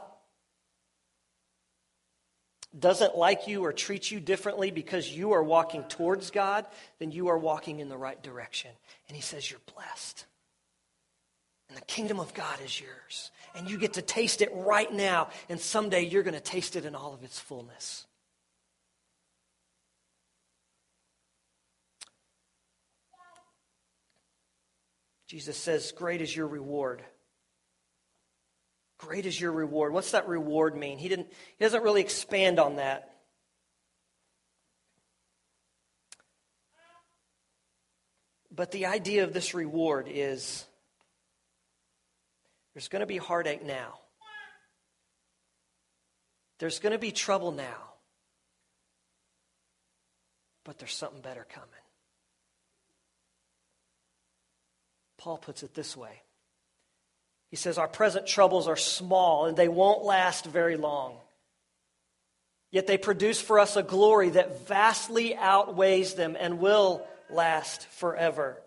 doesn't 2.77 3.15
like 3.15 3.47
you 3.47 3.63
or 3.63 3.71
treat 3.71 4.09
you 4.09 4.19
differently 4.19 4.71
because 4.71 5.07
you 5.07 5.33
are 5.33 5.43
walking 5.43 5.83
towards 5.83 6.31
God, 6.31 6.65
then 6.97 7.11
you 7.11 7.27
are 7.27 7.37
walking 7.37 7.79
in 7.79 7.87
the 7.87 7.97
right 7.97 8.21
direction. 8.23 8.71
And 9.07 9.15
He 9.15 9.21
says, 9.21 9.49
You're 9.49 9.59
blessed. 9.75 10.25
And 11.71 11.77
the 11.77 11.85
kingdom 11.85 12.19
of 12.19 12.33
God 12.33 12.59
is 12.65 12.81
yours. 12.81 13.31
And 13.55 13.69
you 13.69 13.77
get 13.77 13.93
to 13.93 14.01
taste 14.01 14.41
it 14.41 14.49
right 14.53 14.91
now. 14.91 15.29
And 15.47 15.57
someday 15.57 16.01
you're 16.01 16.21
going 16.21 16.33
to 16.33 16.41
taste 16.41 16.75
it 16.75 16.83
in 16.83 16.95
all 16.95 17.13
of 17.13 17.23
its 17.23 17.39
fullness. 17.39 18.05
Jesus 25.27 25.55
says, 25.55 25.93
Great 25.93 26.19
is 26.19 26.35
your 26.35 26.47
reward. 26.47 27.01
Great 28.97 29.25
is 29.25 29.39
your 29.39 29.53
reward. 29.53 29.93
What's 29.93 30.11
that 30.11 30.27
reward 30.27 30.75
mean? 30.75 30.97
He, 30.97 31.07
didn't, 31.07 31.27
he 31.57 31.63
doesn't 31.63 31.83
really 31.83 32.01
expand 32.01 32.59
on 32.59 32.75
that. 32.75 33.13
But 38.53 38.71
the 38.71 38.87
idea 38.87 39.23
of 39.23 39.31
this 39.31 39.53
reward 39.53 40.09
is 40.11 40.65
there's 42.73 42.87
going 42.87 43.01
to 43.01 43.05
be 43.05 43.17
heartache 43.17 43.65
now. 43.65 43.99
There's 46.59 46.79
going 46.79 46.93
to 46.93 46.99
be 46.99 47.11
trouble 47.11 47.51
now. 47.51 47.91
But 50.63 50.77
there's 50.77 50.93
something 50.93 51.21
better 51.21 51.45
coming. 51.49 51.69
Paul 55.17 55.37
puts 55.37 55.63
it 55.63 55.73
this 55.73 55.95
way 55.97 56.21
He 57.49 57.55
says, 57.55 57.77
Our 57.77 57.87
present 57.87 58.27
troubles 58.27 58.67
are 58.67 58.75
small 58.75 59.45
and 59.45 59.57
they 59.57 59.67
won't 59.67 60.03
last 60.03 60.45
very 60.45 60.77
long. 60.77 61.17
Yet 62.71 62.87
they 62.87 62.97
produce 62.97 63.41
for 63.41 63.59
us 63.59 63.75
a 63.75 63.83
glory 63.83 64.29
that 64.29 64.67
vastly 64.67 65.35
outweighs 65.35 66.13
them 66.13 66.37
and 66.39 66.59
will 66.59 67.05
last 67.29 67.85
forever. 67.87 68.61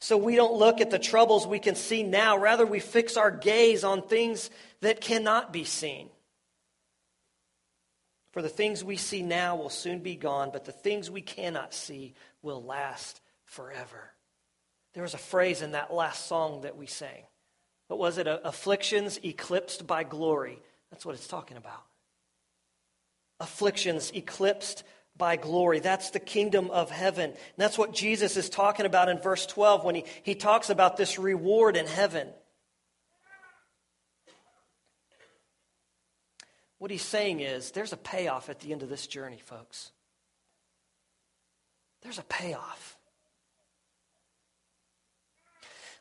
So 0.00 0.16
we 0.16 0.36
don't 0.36 0.54
look 0.54 0.80
at 0.80 0.90
the 0.90 0.98
troubles 0.98 1.46
we 1.46 1.58
can 1.58 1.74
see 1.74 2.02
now. 2.02 2.38
Rather, 2.38 2.64
we 2.64 2.80
fix 2.80 3.16
our 3.16 3.30
gaze 3.30 3.82
on 3.82 4.02
things 4.02 4.50
that 4.80 5.00
cannot 5.00 5.52
be 5.52 5.64
seen. 5.64 6.08
For 8.32 8.42
the 8.42 8.48
things 8.48 8.84
we 8.84 8.96
see 8.96 9.22
now 9.22 9.56
will 9.56 9.70
soon 9.70 9.98
be 10.00 10.14
gone, 10.14 10.50
but 10.52 10.64
the 10.64 10.72
things 10.72 11.10
we 11.10 11.22
cannot 11.22 11.74
see 11.74 12.14
will 12.42 12.62
last 12.62 13.20
forever. 13.44 14.12
There 14.94 15.02
was 15.02 15.14
a 15.14 15.18
phrase 15.18 15.62
in 15.62 15.72
that 15.72 15.92
last 15.92 16.26
song 16.26 16.60
that 16.60 16.76
we 16.76 16.86
sang. 16.86 17.24
What 17.88 17.98
was 17.98 18.18
it? 18.18 18.28
Afflictions 18.28 19.18
eclipsed 19.24 19.86
by 19.86 20.04
glory. 20.04 20.60
That's 20.90 21.04
what 21.04 21.14
it's 21.14 21.26
talking 21.26 21.56
about. 21.56 21.82
Afflictions 23.40 24.12
eclipsed 24.14 24.84
by 25.18 25.36
glory. 25.36 25.80
That's 25.80 26.10
the 26.10 26.20
kingdom 26.20 26.70
of 26.70 26.90
heaven. 26.90 27.30
And 27.30 27.36
that's 27.56 27.76
what 27.76 27.92
Jesus 27.92 28.36
is 28.36 28.48
talking 28.48 28.86
about 28.86 29.08
in 29.08 29.18
verse 29.18 29.44
12 29.46 29.84
when 29.84 29.96
he, 29.96 30.04
he 30.22 30.34
talks 30.34 30.70
about 30.70 30.96
this 30.96 31.18
reward 31.18 31.76
in 31.76 31.86
heaven. 31.86 32.28
What 36.78 36.92
he's 36.92 37.02
saying 37.02 37.40
is 37.40 37.72
there's 37.72 37.92
a 37.92 37.96
payoff 37.96 38.48
at 38.48 38.60
the 38.60 38.72
end 38.72 38.84
of 38.84 38.88
this 38.88 39.08
journey, 39.08 39.40
folks. 39.44 39.90
There's 42.02 42.20
a 42.20 42.24
payoff. 42.24 42.96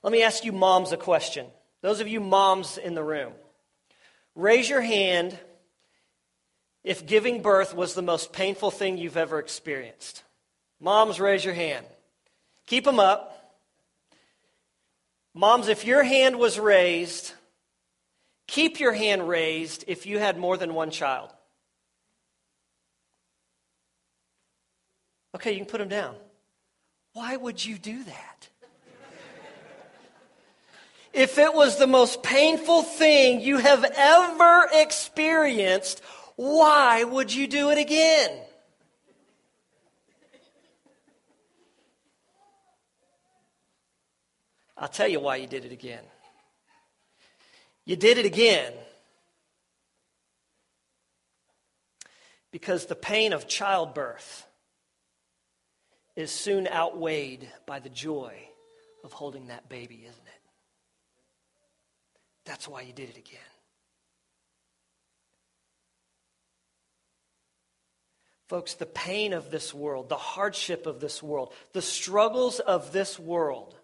Let 0.04 0.14
me 0.14 0.22
ask 0.22 0.46
you 0.46 0.52
moms 0.52 0.92
a 0.92 0.98
question. 0.98 1.48
Those 1.82 2.00
of 2.00 2.08
you 2.08 2.20
moms 2.20 2.78
in 2.78 2.94
the 2.94 3.04
room, 3.04 3.34
raise 4.36 4.70
your 4.70 4.82
hand 4.82 5.38
if 6.88 7.06
giving 7.06 7.42
birth 7.42 7.76
was 7.76 7.94
the 7.94 8.02
most 8.02 8.32
painful 8.32 8.72
thing 8.72 8.98
you've 8.98 9.18
ever 9.18 9.40
experienced. 9.40 10.24
Moms, 10.80 11.20
raise 11.20 11.44
your 11.44 11.54
hand. 11.54 11.86
Keep 12.66 12.86
them 12.86 12.98
up. 12.98 13.60
Moms, 15.34 15.68
if 15.68 15.86
your 15.86 16.02
hand 16.02 16.40
was 16.40 16.58
raised, 16.58 17.34
keep 18.48 18.80
your 18.80 18.94
hand 18.94 19.28
raised 19.28 19.84
if 19.88 20.06
you 20.06 20.18
had 20.18 20.38
more 20.38 20.56
than 20.56 20.74
one 20.74 20.90
child. 20.90 21.30
Okay, 25.36 25.52
you 25.52 25.58
can 25.58 25.66
put 25.66 25.80
them 25.80 25.90
down. 25.90 26.16
Why 27.12 27.36
would 27.36 27.64
you 27.64 27.78
do 27.78 28.02
that? 28.06 28.50
if 31.12 31.38
it 31.38 31.54
was 31.54 31.78
the 31.78 31.88
most 31.88 32.24
painful 32.24 32.84
thing 32.84 33.42
you 33.42 33.58
have 33.58 33.84
ever 33.84 34.70
experienced, 34.72 36.02
why 36.38 37.04
would 37.04 37.34
you 37.34 37.48
do 37.48 37.72
it 37.72 37.80
again? 37.80 38.40
I'll 44.78 44.88
tell 44.88 45.08
you 45.08 45.20
why 45.20 45.38
you 45.38 45.48
did 45.48 45.66
it 45.66 45.72
again. 45.72 46.04
You 47.86 47.96
did 47.96 48.20
it 48.20 48.26
again 48.26 48.72
because 52.52 52.86
the 52.86 52.96
pain 52.96 53.34
of 53.34 53.48
childbirth 53.48 54.46
is 56.16 56.32
soon 56.32 56.68
outweighed 56.68 57.52
by 57.66 57.80
the 57.80 57.90
joy 57.90 58.36
of 59.04 59.12
holding 59.12 59.48
that 59.48 59.70
baby, 59.70 60.04
isn't 60.04 60.28
it? 60.28 60.42
That's 62.46 62.68
why 62.68 62.82
you 62.82 62.94
did 62.94 63.10
it 63.10 63.18
again. 63.18 63.40
Folks, 68.48 68.76
the 68.76 68.86
pain 68.86 69.34
of 69.34 69.52
this 69.52 69.74
world, 69.74 70.08
the 70.08 70.16
hardship 70.16 70.86
of 70.86 71.00
this 71.02 71.22
world, 71.22 71.54
the 71.74 71.82
struggles 71.82 72.60
of 72.60 72.94
this 72.94 73.20
world 73.20 73.76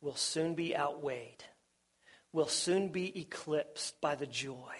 will 0.00 0.16
soon 0.16 0.54
be 0.54 0.74
outweighed, 0.76 1.44
will 2.32 2.48
soon 2.48 2.88
be 2.88 3.20
eclipsed 3.20 4.00
by 4.00 4.14
the 4.14 4.26
joy 4.26 4.74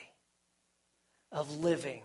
of 1.30 1.58
living 1.58 2.02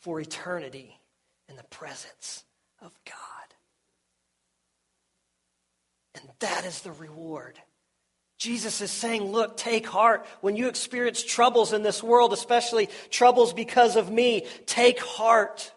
for 0.00 0.20
eternity 0.20 1.00
in 1.48 1.56
the 1.56 1.64
presence 1.64 2.44
of 2.82 2.92
God. 3.06 3.14
And 6.14 6.24
that 6.40 6.66
is 6.66 6.82
the 6.82 6.92
reward. 6.92 7.58
Jesus 8.38 8.80
is 8.80 8.90
saying, 8.90 9.24
Look, 9.24 9.56
take 9.56 9.86
heart. 9.86 10.26
When 10.42 10.54
you 10.54 10.68
experience 10.68 11.24
troubles 11.24 11.72
in 11.72 11.82
this 11.82 12.02
world, 12.02 12.32
especially 12.32 12.88
troubles 13.10 13.52
because 13.52 13.96
of 13.96 14.10
me, 14.10 14.46
take 14.66 15.00
heart. 15.00 15.72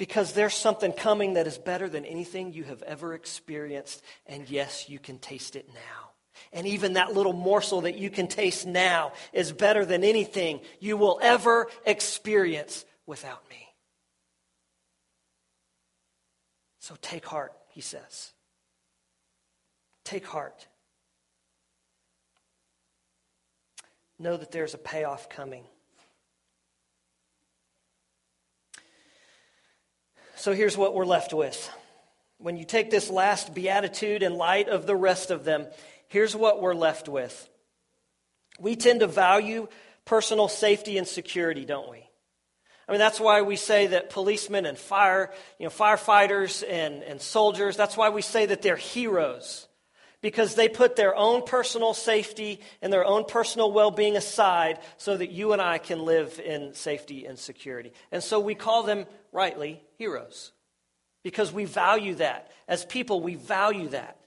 Because 0.00 0.32
there's 0.32 0.54
something 0.54 0.94
coming 0.94 1.34
that 1.34 1.46
is 1.46 1.58
better 1.58 1.86
than 1.86 2.06
anything 2.06 2.54
you 2.54 2.64
have 2.64 2.80
ever 2.84 3.12
experienced. 3.12 4.02
And 4.24 4.48
yes, 4.48 4.88
you 4.88 4.98
can 4.98 5.18
taste 5.18 5.56
it 5.56 5.68
now. 5.74 6.12
And 6.54 6.66
even 6.66 6.94
that 6.94 7.12
little 7.12 7.34
morsel 7.34 7.82
that 7.82 7.98
you 7.98 8.08
can 8.08 8.26
taste 8.26 8.66
now 8.66 9.12
is 9.34 9.52
better 9.52 9.84
than 9.84 10.02
anything 10.02 10.60
you 10.78 10.96
will 10.96 11.18
ever 11.20 11.66
experience 11.84 12.86
without 13.04 13.42
me. 13.50 13.58
So 16.78 16.94
take 17.02 17.26
heart, 17.26 17.52
he 17.68 17.82
says. 17.82 18.32
Take 20.04 20.24
heart. 20.24 20.66
Know 24.18 24.38
that 24.38 24.50
there's 24.50 24.72
a 24.72 24.78
payoff 24.78 25.28
coming. 25.28 25.64
So 30.40 30.54
here's 30.54 30.74
what 30.74 30.94
we're 30.94 31.04
left 31.04 31.34
with. 31.34 31.70
When 32.38 32.56
you 32.56 32.64
take 32.64 32.90
this 32.90 33.10
last 33.10 33.52
beatitude 33.52 34.22
in 34.22 34.36
light 34.36 34.70
of 34.70 34.86
the 34.86 34.96
rest 34.96 35.30
of 35.30 35.44
them, 35.44 35.66
here's 36.08 36.34
what 36.34 36.62
we're 36.62 36.74
left 36.74 37.10
with. 37.10 37.46
We 38.58 38.74
tend 38.74 39.00
to 39.00 39.06
value 39.06 39.68
personal 40.06 40.48
safety 40.48 40.96
and 40.96 41.06
security, 41.06 41.66
don't 41.66 41.90
we? 41.90 42.08
I 42.88 42.92
mean, 42.92 43.00
that's 43.00 43.20
why 43.20 43.42
we 43.42 43.56
say 43.56 43.88
that 43.88 44.08
policemen 44.08 44.64
and 44.64 44.78
fire, 44.78 45.30
you 45.58 45.66
know, 45.66 45.70
firefighters 45.70 46.64
and, 46.66 47.02
and 47.02 47.20
soldiers, 47.20 47.76
that's 47.76 47.98
why 47.98 48.08
we 48.08 48.22
say 48.22 48.46
that 48.46 48.62
they're 48.62 48.76
heroes. 48.76 49.68
Because 50.22 50.54
they 50.54 50.68
put 50.68 50.96
their 50.96 51.16
own 51.16 51.44
personal 51.44 51.94
safety 51.94 52.60
and 52.82 52.92
their 52.92 53.04
own 53.04 53.24
personal 53.24 53.72
well 53.72 53.90
being 53.90 54.16
aside 54.16 54.78
so 54.98 55.16
that 55.16 55.30
you 55.30 55.52
and 55.52 55.62
I 55.62 55.78
can 55.78 56.04
live 56.04 56.38
in 56.38 56.74
safety 56.74 57.24
and 57.24 57.38
security. 57.38 57.92
And 58.12 58.22
so 58.22 58.38
we 58.38 58.54
call 58.54 58.82
them 58.82 59.06
rightly, 59.32 59.82
heroes. 59.96 60.52
Because 61.22 61.52
we 61.52 61.64
value 61.64 62.16
that. 62.16 62.50
As 62.68 62.84
people, 62.84 63.20
we 63.20 63.34
value 63.34 63.88
that. 63.88 64.18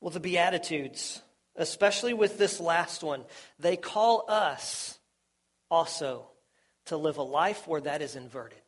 Well, 0.00 0.10
the 0.10 0.20
Beatitudes, 0.20 1.20
especially 1.56 2.14
with 2.14 2.38
this 2.38 2.60
last 2.60 3.02
one, 3.02 3.24
they 3.58 3.76
call 3.76 4.24
us 4.28 4.98
also 5.70 6.28
to 6.86 6.96
live 6.96 7.18
a 7.18 7.22
life 7.22 7.66
where 7.68 7.82
that 7.82 8.02
is 8.02 8.16
inverted. 8.16 8.59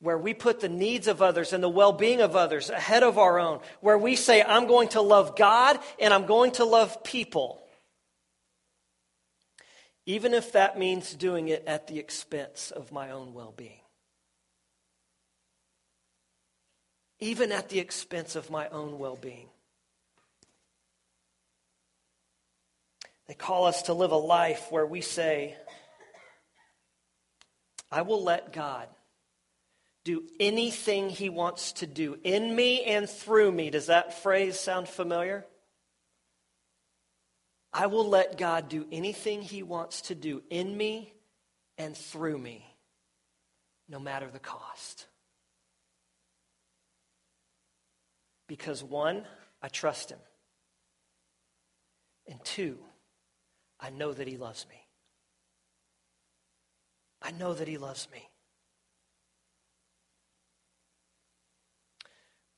Where 0.00 0.18
we 0.18 0.32
put 0.32 0.60
the 0.60 0.68
needs 0.68 1.08
of 1.08 1.22
others 1.22 1.52
and 1.52 1.62
the 1.62 1.68
well 1.68 1.92
being 1.92 2.20
of 2.20 2.36
others 2.36 2.70
ahead 2.70 3.02
of 3.02 3.18
our 3.18 3.38
own. 3.38 3.60
Where 3.80 3.98
we 3.98 4.14
say, 4.16 4.42
I'm 4.42 4.66
going 4.66 4.88
to 4.90 5.00
love 5.00 5.36
God 5.36 5.78
and 5.98 6.14
I'm 6.14 6.26
going 6.26 6.52
to 6.52 6.64
love 6.64 7.02
people 7.02 7.62
even 10.08 10.32
if 10.32 10.52
that 10.52 10.78
means 10.78 11.12
doing 11.12 11.48
it 11.48 11.64
at 11.66 11.86
the 11.86 11.98
expense 11.98 12.70
of 12.70 12.90
my 12.90 13.10
own 13.10 13.34
well 13.34 13.52
being. 13.54 13.82
Even 17.20 17.52
at 17.52 17.68
the 17.68 17.78
expense 17.78 18.34
of 18.34 18.50
my 18.50 18.70
own 18.70 18.98
well 18.98 19.16
being. 19.16 19.50
They 23.26 23.34
call 23.34 23.66
us 23.66 23.82
to 23.82 23.92
live 23.92 24.10
a 24.10 24.16
life 24.16 24.68
where 24.70 24.86
we 24.86 25.02
say, 25.02 25.58
I 27.92 28.00
will 28.00 28.24
let 28.24 28.54
God 28.54 28.88
do 30.08 30.22
anything 30.40 31.10
He 31.10 31.28
wants 31.28 31.72
to 31.72 31.86
do 31.86 32.16
in 32.24 32.56
me 32.56 32.82
and 32.84 33.06
through 33.06 33.52
me. 33.52 33.68
Does 33.68 33.88
that 33.88 34.22
phrase 34.22 34.58
sound 34.58 34.88
familiar? 34.88 35.44
I 37.74 37.88
will 37.88 38.08
let 38.08 38.38
God 38.38 38.70
do 38.70 38.86
anything 38.90 39.42
He 39.42 39.62
wants 39.62 40.00
to 40.02 40.14
do 40.14 40.42
in 40.48 40.74
me 40.74 41.12
and 41.76 41.94
through 41.94 42.38
me, 42.38 42.64
no 43.86 43.98
matter 43.98 44.30
the 44.32 44.38
cost. 44.38 45.06
Because 48.46 48.82
one, 48.82 49.26
I 49.60 49.68
trust 49.68 50.08
Him. 50.08 50.20
And 52.26 52.42
two, 52.44 52.78
I 53.78 53.90
know 53.90 54.14
that 54.14 54.26
He 54.26 54.38
loves 54.38 54.64
me. 54.70 54.86
I 57.20 57.30
know 57.32 57.52
that 57.52 57.68
He 57.68 57.76
loves 57.76 58.08
me. 58.10 58.26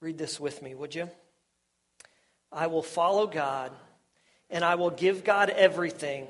Read 0.00 0.18
this 0.18 0.40
with 0.40 0.62
me, 0.62 0.74
would 0.74 0.94
you? 0.94 1.10
I 2.52 2.66
will 2.66 2.82
follow 2.82 3.26
God 3.26 3.70
and 4.48 4.64
I 4.64 4.74
will 4.74 4.90
give 4.90 5.24
God 5.24 5.50
everything, 5.50 6.26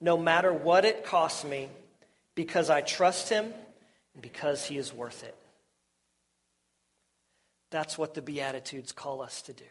no 0.00 0.16
matter 0.16 0.52
what 0.52 0.84
it 0.84 1.04
costs 1.04 1.44
me, 1.44 1.68
because 2.34 2.70
I 2.70 2.80
trust 2.80 3.28
Him 3.28 3.52
and 4.14 4.22
because 4.22 4.64
He 4.64 4.78
is 4.78 4.94
worth 4.94 5.24
it. 5.24 5.36
That's 7.70 7.98
what 7.98 8.14
the 8.14 8.22
Beatitudes 8.22 8.92
call 8.92 9.20
us 9.20 9.42
to 9.42 9.52
do. 9.52 9.64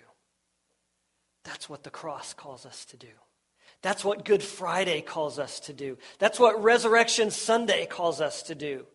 That's 1.43 1.69
what 1.69 1.83
the 1.83 1.89
cross 1.89 2.33
calls 2.33 2.65
us 2.65 2.85
to 2.85 2.97
do. 2.97 3.07
That's 3.81 4.03
what 4.03 4.25
Good 4.25 4.43
Friday 4.43 5.01
calls 5.01 5.39
us 5.39 5.61
to 5.61 5.73
do. 5.73 5.97
That's 6.19 6.39
what 6.39 6.61
Resurrection 6.61 7.31
Sunday 7.31 7.85
calls 7.85 8.21
us 8.21 8.43
to 8.43 8.55
do. 8.55 8.85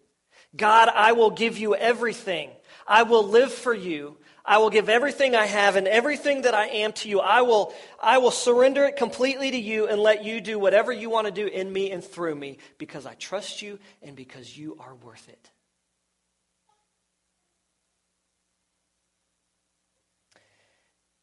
God, 0.54 0.90
I 0.94 1.12
will 1.12 1.30
give 1.30 1.56
you 1.56 1.74
everything. 1.74 2.50
I 2.86 3.04
will 3.04 3.26
live 3.26 3.52
for 3.52 3.72
you. 3.72 4.18
I 4.44 4.58
will 4.58 4.70
give 4.70 4.88
everything 4.88 5.36
I 5.36 5.46
have 5.46 5.76
and 5.76 5.86
everything 5.86 6.42
that 6.42 6.54
I 6.54 6.66
am 6.66 6.92
to 6.94 7.08
you. 7.08 7.20
I 7.20 7.42
will, 7.42 7.72
I 8.02 8.18
will 8.18 8.32
surrender 8.32 8.84
it 8.84 8.96
completely 8.96 9.50
to 9.52 9.58
you 9.58 9.86
and 9.86 10.00
let 10.00 10.24
you 10.24 10.40
do 10.40 10.58
whatever 10.58 10.90
you 10.90 11.10
want 11.10 11.28
to 11.28 11.32
do 11.32 11.46
in 11.46 11.72
me 11.72 11.92
and 11.92 12.02
through 12.02 12.34
me 12.34 12.58
because 12.76 13.06
I 13.06 13.14
trust 13.14 13.62
you 13.62 13.78
and 14.02 14.16
because 14.16 14.56
you 14.56 14.76
are 14.80 14.94
worth 14.96 15.28
it. 15.28 15.50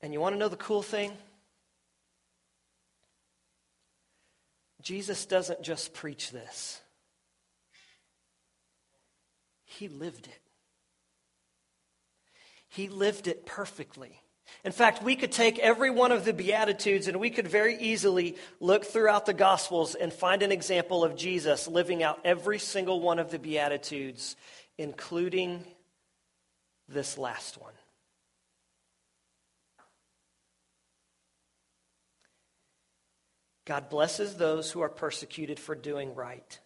And 0.01 0.13
you 0.13 0.21
want 0.21 0.35
to 0.35 0.39
know 0.39 0.47
the 0.47 0.55
cool 0.55 0.81
thing? 0.81 1.11
Jesus 4.81 5.25
doesn't 5.25 5.61
just 5.61 5.93
preach 5.93 6.31
this, 6.31 6.79
he 9.65 9.89
lived 9.89 10.27
it. 10.27 10.48
He 12.69 12.87
lived 12.87 13.27
it 13.27 13.45
perfectly. 13.45 14.21
In 14.63 14.71
fact, 14.71 15.03
we 15.03 15.15
could 15.15 15.31
take 15.31 15.57
every 15.59 15.89
one 15.89 16.11
of 16.11 16.25
the 16.25 16.33
Beatitudes 16.33 17.07
and 17.07 17.19
we 17.19 17.29
could 17.29 17.47
very 17.47 17.77
easily 17.77 18.35
look 18.59 18.85
throughout 18.85 19.25
the 19.25 19.33
Gospels 19.33 19.95
and 19.95 20.11
find 20.11 20.43
an 20.43 20.51
example 20.51 21.03
of 21.03 21.15
Jesus 21.15 21.67
living 21.67 22.03
out 22.03 22.19
every 22.25 22.59
single 22.59 22.99
one 22.99 23.19
of 23.19 23.31
the 23.31 23.39
Beatitudes, 23.39 24.35
including 24.77 25.63
this 26.87 27.17
last 27.17 27.59
one. 27.59 27.73
God 33.65 33.89
blesses 33.89 34.35
those 34.35 34.71
who 34.71 34.81
are 34.81 34.89
persecuted 34.89 35.59
for 35.59 35.75
doing 35.75 36.15
right, 36.15 36.59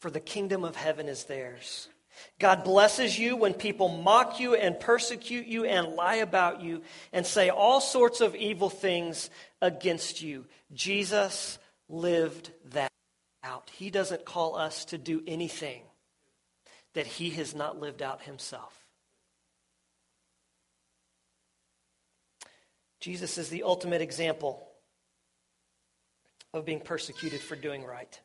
for 0.00 0.10
the 0.10 0.18
kingdom 0.18 0.64
of 0.64 0.74
heaven 0.74 1.08
is 1.08 1.24
theirs. 1.24 1.88
God 2.38 2.64
blesses 2.64 3.18
you 3.18 3.36
when 3.36 3.54
people 3.54 3.88
mock 3.88 4.40
you 4.40 4.54
and 4.54 4.78
persecute 4.78 5.46
you 5.46 5.64
and 5.64 5.94
lie 5.94 6.16
about 6.16 6.60
you 6.60 6.82
and 7.12 7.26
say 7.26 7.48
all 7.50 7.80
sorts 7.80 8.20
of 8.20 8.34
evil 8.34 8.70
things 8.70 9.30
against 9.60 10.22
you. 10.22 10.46
Jesus 10.72 11.58
lived 11.88 12.50
that 12.72 12.92
out. 13.42 13.70
He 13.74 13.90
doesn't 13.90 14.24
call 14.24 14.56
us 14.56 14.84
to 14.86 14.98
do 14.98 15.22
anything 15.26 15.82
that 16.94 17.06
he 17.06 17.30
has 17.30 17.54
not 17.54 17.78
lived 17.78 18.02
out 18.02 18.22
himself. 18.22 18.86
Jesus 23.00 23.38
is 23.38 23.50
the 23.50 23.62
ultimate 23.62 24.00
example 24.00 24.66
of 26.52 26.64
being 26.64 26.80
persecuted 26.80 27.40
for 27.40 27.54
doing 27.54 27.84
right. 27.84 28.20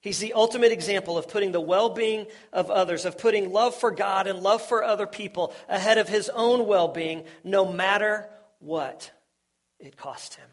He's 0.00 0.20
the 0.20 0.32
ultimate 0.34 0.70
example 0.70 1.18
of 1.18 1.28
putting 1.28 1.52
the 1.52 1.60
well 1.60 1.90
being 1.90 2.26
of 2.52 2.70
others, 2.70 3.04
of 3.04 3.18
putting 3.18 3.52
love 3.52 3.74
for 3.74 3.90
God 3.90 4.26
and 4.26 4.40
love 4.40 4.62
for 4.62 4.84
other 4.84 5.06
people 5.06 5.52
ahead 5.68 5.98
of 5.98 6.08
his 6.08 6.28
own 6.28 6.66
well 6.66 6.88
being, 6.88 7.24
no 7.42 7.70
matter 7.70 8.28
what 8.60 9.10
it 9.80 9.96
cost 9.96 10.34
him. 10.34 10.48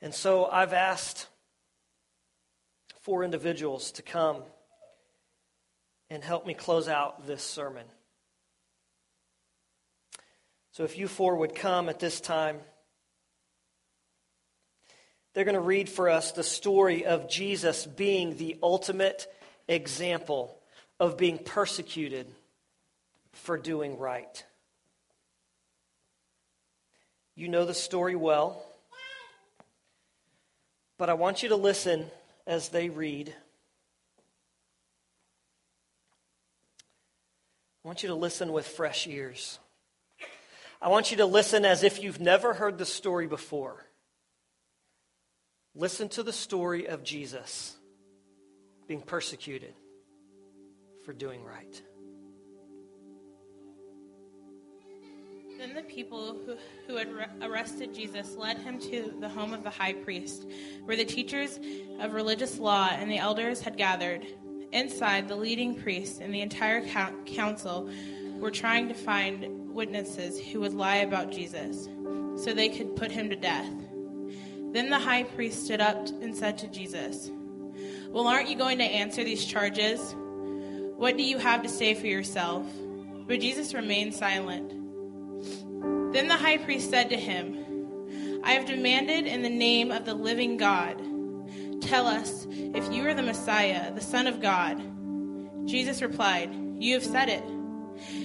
And 0.00 0.14
so 0.14 0.46
I've 0.46 0.72
asked 0.72 1.26
four 3.00 3.24
individuals 3.24 3.92
to 3.92 4.02
come 4.02 4.42
and 6.10 6.22
help 6.22 6.46
me 6.46 6.54
close 6.54 6.88
out 6.88 7.26
this 7.26 7.42
sermon. 7.42 7.86
So 10.72 10.84
if 10.84 10.98
you 10.98 11.08
four 11.08 11.36
would 11.36 11.54
come 11.54 11.88
at 11.88 12.00
this 12.00 12.20
time. 12.20 12.58
They're 15.34 15.44
going 15.44 15.54
to 15.54 15.60
read 15.60 15.88
for 15.88 16.08
us 16.08 16.30
the 16.30 16.44
story 16.44 17.04
of 17.04 17.28
Jesus 17.28 17.86
being 17.86 18.36
the 18.36 18.56
ultimate 18.62 19.26
example 19.66 20.56
of 21.00 21.16
being 21.16 21.38
persecuted 21.38 22.28
for 23.32 23.58
doing 23.58 23.98
right. 23.98 24.44
You 27.34 27.48
know 27.48 27.64
the 27.64 27.74
story 27.74 28.14
well, 28.14 28.64
but 30.98 31.10
I 31.10 31.14
want 31.14 31.42
you 31.42 31.48
to 31.48 31.56
listen 31.56 32.06
as 32.46 32.68
they 32.68 32.88
read. 32.88 33.34
I 37.84 37.88
want 37.88 38.04
you 38.04 38.08
to 38.10 38.14
listen 38.14 38.52
with 38.52 38.68
fresh 38.68 39.08
ears. 39.08 39.58
I 40.80 40.88
want 40.88 41.10
you 41.10 41.16
to 41.16 41.26
listen 41.26 41.64
as 41.64 41.82
if 41.82 42.00
you've 42.00 42.20
never 42.20 42.54
heard 42.54 42.78
the 42.78 42.86
story 42.86 43.26
before. 43.26 43.84
Listen 45.76 46.08
to 46.10 46.22
the 46.22 46.32
story 46.32 46.86
of 46.86 47.02
Jesus 47.02 47.76
being 48.86 49.00
persecuted 49.00 49.74
for 51.04 51.12
doing 51.12 51.44
right. 51.44 51.82
Then 55.58 55.74
the 55.74 55.82
people 55.82 56.36
who, 56.46 56.56
who 56.86 56.96
had 56.96 57.08
arrested 57.42 57.92
Jesus 57.94 58.36
led 58.36 58.58
him 58.58 58.78
to 58.80 59.14
the 59.18 59.28
home 59.28 59.52
of 59.52 59.64
the 59.64 59.70
high 59.70 59.94
priest, 59.94 60.46
where 60.84 60.96
the 60.96 61.04
teachers 61.04 61.58
of 62.00 62.12
religious 62.12 62.58
law 62.58 62.90
and 62.92 63.10
the 63.10 63.18
elders 63.18 63.60
had 63.60 63.76
gathered. 63.76 64.24
Inside, 64.72 65.26
the 65.26 65.36
leading 65.36 65.74
priests 65.80 66.20
and 66.20 66.34
the 66.34 66.40
entire 66.40 66.82
council 67.24 67.90
were 68.38 68.50
trying 68.50 68.88
to 68.88 68.94
find 68.94 69.72
witnesses 69.72 70.38
who 70.38 70.60
would 70.60 70.74
lie 70.74 70.96
about 70.96 71.32
Jesus 71.32 71.88
so 72.36 72.52
they 72.52 72.68
could 72.68 72.94
put 72.94 73.10
him 73.10 73.30
to 73.30 73.36
death. 73.36 73.72
Then 74.74 74.90
the 74.90 74.98
high 74.98 75.22
priest 75.22 75.66
stood 75.66 75.80
up 75.80 76.08
and 76.20 76.36
said 76.36 76.58
to 76.58 76.66
Jesus, 76.66 77.30
Well, 78.08 78.26
aren't 78.26 78.48
you 78.48 78.56
going 78.56 78.78
to 78.78 78.84
answer 78.84 79.22
these 79.22 79.44
charges? 79.44 80.16
What 80.96 81.16
do 81.16 81.22
you 81.22 81.38
have 81.38 81.62
to 81.62 81.68
say 81.68 81.94
for 81.94 82.08
yourself? 82.08 82.66
But 83.28 83.38
Jesus 83.38 83.72
remained 83.72 84.14
silent. 84.14 84.70
Then 86.12 86.26
the 86.26 86.36
high 86.36 86.58
priest 86.58 86.90
said 86.90 87.08
to 87.10 87.16
him, 87.16 88.40
I 88.42 88.54
have 88.54 88.66
demanded 88.66 89.26
in 89.26 89.42
the 89.42 89.48
name 89.48 89.92
of 89.92 90.04
the 90.04 90.14
living 90.14 90.56
God. 90.56 91.00
Tell 91.80 92.08
us 92.08 92.44
if 92.50 92.92
you 92.92 93.06
are 93.06 93.14
the 93.14 93.22
Messiah, 93.22 93.94
the 93.94 94.00
Son 94.00 94.26
of 94.26 94.40
God. 94.40 94.82
Jesus 95.68 96.02
replied, 96.02 96.52
You 96.80 96.94
have 96.94 97.04
said 97.04 97.28
it. 97.28 97.44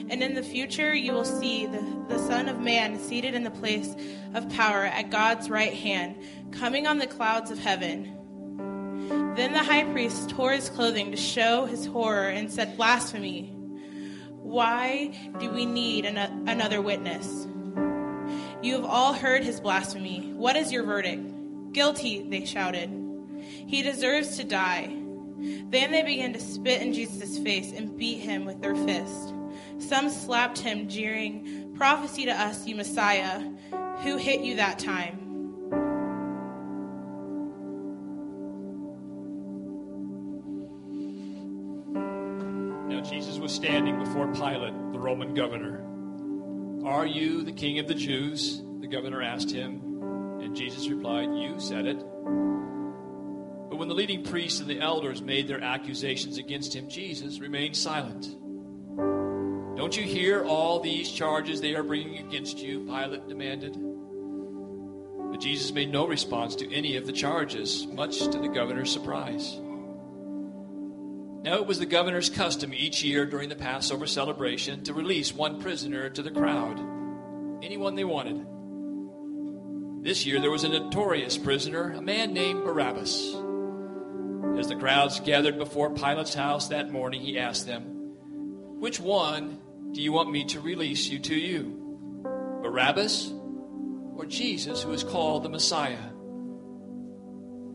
And 0.09 0.23
in 0.23 0.33
the 0.33 0.43
future, 0.43 0.93
you 0.93 1.13
will 1.13 1.25
see 1.25 1.65
the, 1.65 1.81
the 2.07 2.19
Son 2.19 2.47
of 2.49 2.59
Man 2.59 2.99
seated 2.99 3.35
in 3.35 3.43
the 3.43 3.51
place 3.51 3.95
of 4.33 4.49
power 4.49 4.85
at 4.85 5.09
God's 5.09 5.49
right 5.49 5.73
hand, 5.73 6.15
coming 6.51 6.87
on 6.87 6.97
the 6.97 7.07
clouds 7.07 7.51
of 7.51 7.59
heaven. 7.59 8.15
Then 9.35 9.53
the 9.53 9.63
high 9.63 9.85
priest 9.85 10.29
tore 10.29 10.51
his 10.51 10.69
clothing 10.69 11.11
to 11.11 11.17
show 11.17 11.65
his 11.65 11.85
horror 11.85 12.29
and 12.29 12.51
said, 12.51 12.75
Blasphemy! 12.75 13.53
Why 14.41 15.17
do 15.39 15.49
we 15.51 15.65
need 15.65 16.05
an- 16.05 16.49
another 16.49 16.81
witness? 16.81 17.47
You 18.61 18.75
have 18.75 18.85
all 18.85 19.13
heard 19.13 19.43
his 19.43 19.61
blasphemy. 19.61 20.33
What 20.33 20.55
is 20.55 20.71
your 20.71 20.83
verdict? 20.83 21.71
Guilty, 21.71 22.27
they 22.27 22.45
shouted. 22.45 22.89
He 23.39 23.81
deserves 23.81 24.37
to 24.37 24.43
die. 24.43 24.95
Then 25.69 25.91
they 25.91 26.01
began 26.01 26.33
to 26.33 26.39
spit 26.39 26.81
in 26.81 26.93
Jesus' 26.93 27.37
face 27.37 27.71
and 27.71 27.97
beat 27.97 28.19
him 28.19 28.45
with 28.45 28.61
their 28.61 28.75
fists. 28.75 29.31
Some 29.79 30.09
slapped 30.09 30.59
him, 30.59 30.87
jeering, 30.87 31.73
Prophecy 31.75 32.25
to 32.25 32.31
us, 32.31 32.67
you 32.67 32.75
Messiah. 32.75 33.41
Who 34.03 34.17
hit 34.17 34.41
you 34.41 34.57
that 34.57 34.79
time? 34.79 35.25
Now 42.89 43.01
Jesus 43.01 43.37
was 43.37 43.53
standing 43.53 43.97
before 43.97 44.27
Pilate, 44.33 44.73
the 44.91 44.99
Roman 44.99 45.33
governor. 45.33 45.85
Are 46.85 47.05
you 47.05 47.43
the 47.43 47.53
king 47.53 47.79
of 47.79 47.87
the 47.87 47.93
Jews? 47.93 48.61
The 48.81 48.87
governor 48.87 49.21
asked 49.21 49.51
him. 49.51 49.81
And 50.41 50.55
Jesus 50.55 50.89
replied, 50.89 51.29
You 51.35 51.59
said 51.59 51.85
it. 51.85 51.99
But 53.69 53.77
when 53.77 53.87
the 53.87 53.95
leading 53.95 54.23
priests 54.23 54.59
and 54.59 54.69
the 54.69 54.79
elders 54.79 55.21
made 55.21 55.47
their 55.47 55.63
accusations 55.63 56.37
against 56.37 56.75
him, 56.75 56.89
Jesus 56.89 57.39
remained 57.39 57.77
silent. 57.77 58.27
Don't 59.89 60.05
you 60.05 60.07
hear 60.07 60.45
all 60.45 60.79
these 60.79 61.11
charges 61.11 61.61
they 61.61 61.73
are 61.73 61.81
bringing 61.81 62.19
against 62.19 62.59
you? 62.59 62.81
Pilate 62.81 63.27
demanded. 63.27 63.73
But 65.31 65.39
Jesus 65.39 65.71
made 65.71 65.91
no 65.91 66.05
response 66.05 66.53
to 66.57 66.71
any 66.71 66.95
of 66.95 67.07
the 67.07 67.11
charges, 67.11 67.87
much 67.87 68.19
to 68.19 68.37
the 68.37 68.49
governor's 68.49 68.91
surprise. 68.91 69.57
Now 71.41 71.55
it 71.55 71.65
was 71.65 71.79
the 71.79 71.87
governor's 71.87 72.29
custom 72.29 72.71
each 72.71 73.01
year 73.01 73.25
during 73.25 73.49
the 73.49 73.55
Passover 73.55 74.05
celebration 74.05 74.83
to 74.83 74.93
release 74.93 75.33
one 75.33 75.59
prisoner 75.59 76.07
to 76.11 76.21
the 76.21 76.29
crowd, 76.29 76.77
anyone 77.63 77.95
they 77.95 78.03
wanted. 78.03 78.45
This 80.03 80.23
year 80.23 80.39
there 80.39 80.51
was 80.51 80.65
a 80.65 80.69
notorious 80.69 81.35
prisoner, 81.35 81.93
a 81.93 82.01
man 82.03 82.31
named 82.31 82.63
Barabbas. 82.63 83.33
As 84.59 84.67
the 84.67 84.77
crowds 84.77 85.19
gathered 85.19 85.57
before 85.57 85.89
Pilate's 85.89 86.35
house 86.35 86.67
that 86.67 86.91
morning, 86.91 87.21
he 87.21 87.39
asked 87.39 87.65
them, 87.65 87.85
Which 88.79 88.99
one 88.99 89.57
do 89.91 90.01
you 90.01 90.11
want 90.11 90.29
me 90.31 90.45
to 90.45 90.61
release 90.61 91.09
you 91.09 91.19
to 91.19 91.35
you? 91.35 91.75
Barabbas 92.61 93.33
or 94.15 94.25
Jesus, 94.25 94.83
who 94.83 94.91
is 94.91 95.03
called 95.03 95.43
the 95.43 95.49
Messiah? 95.49 96.09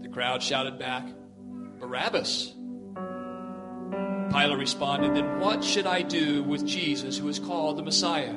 The 0.02 0.08
crowd 0.08 0.42
shouted 0.42 0.78
back, 0.78 1.08
Barabbas. 1.80 2.54
Pilate 4.30 4.58
responded, 4.58 5.14
Then 5.14 5.40
what 5.40 5.64
should 5.64 5.86
I 5.86 6.02
do 6.02 6.42
with 6.42 6.64
Jesus, 6.66 7.18
who 7.18 7.28
is 7.28 7.38
called 7.38 7.78
the 7.78 7.82
Messiah? 7.82 8.34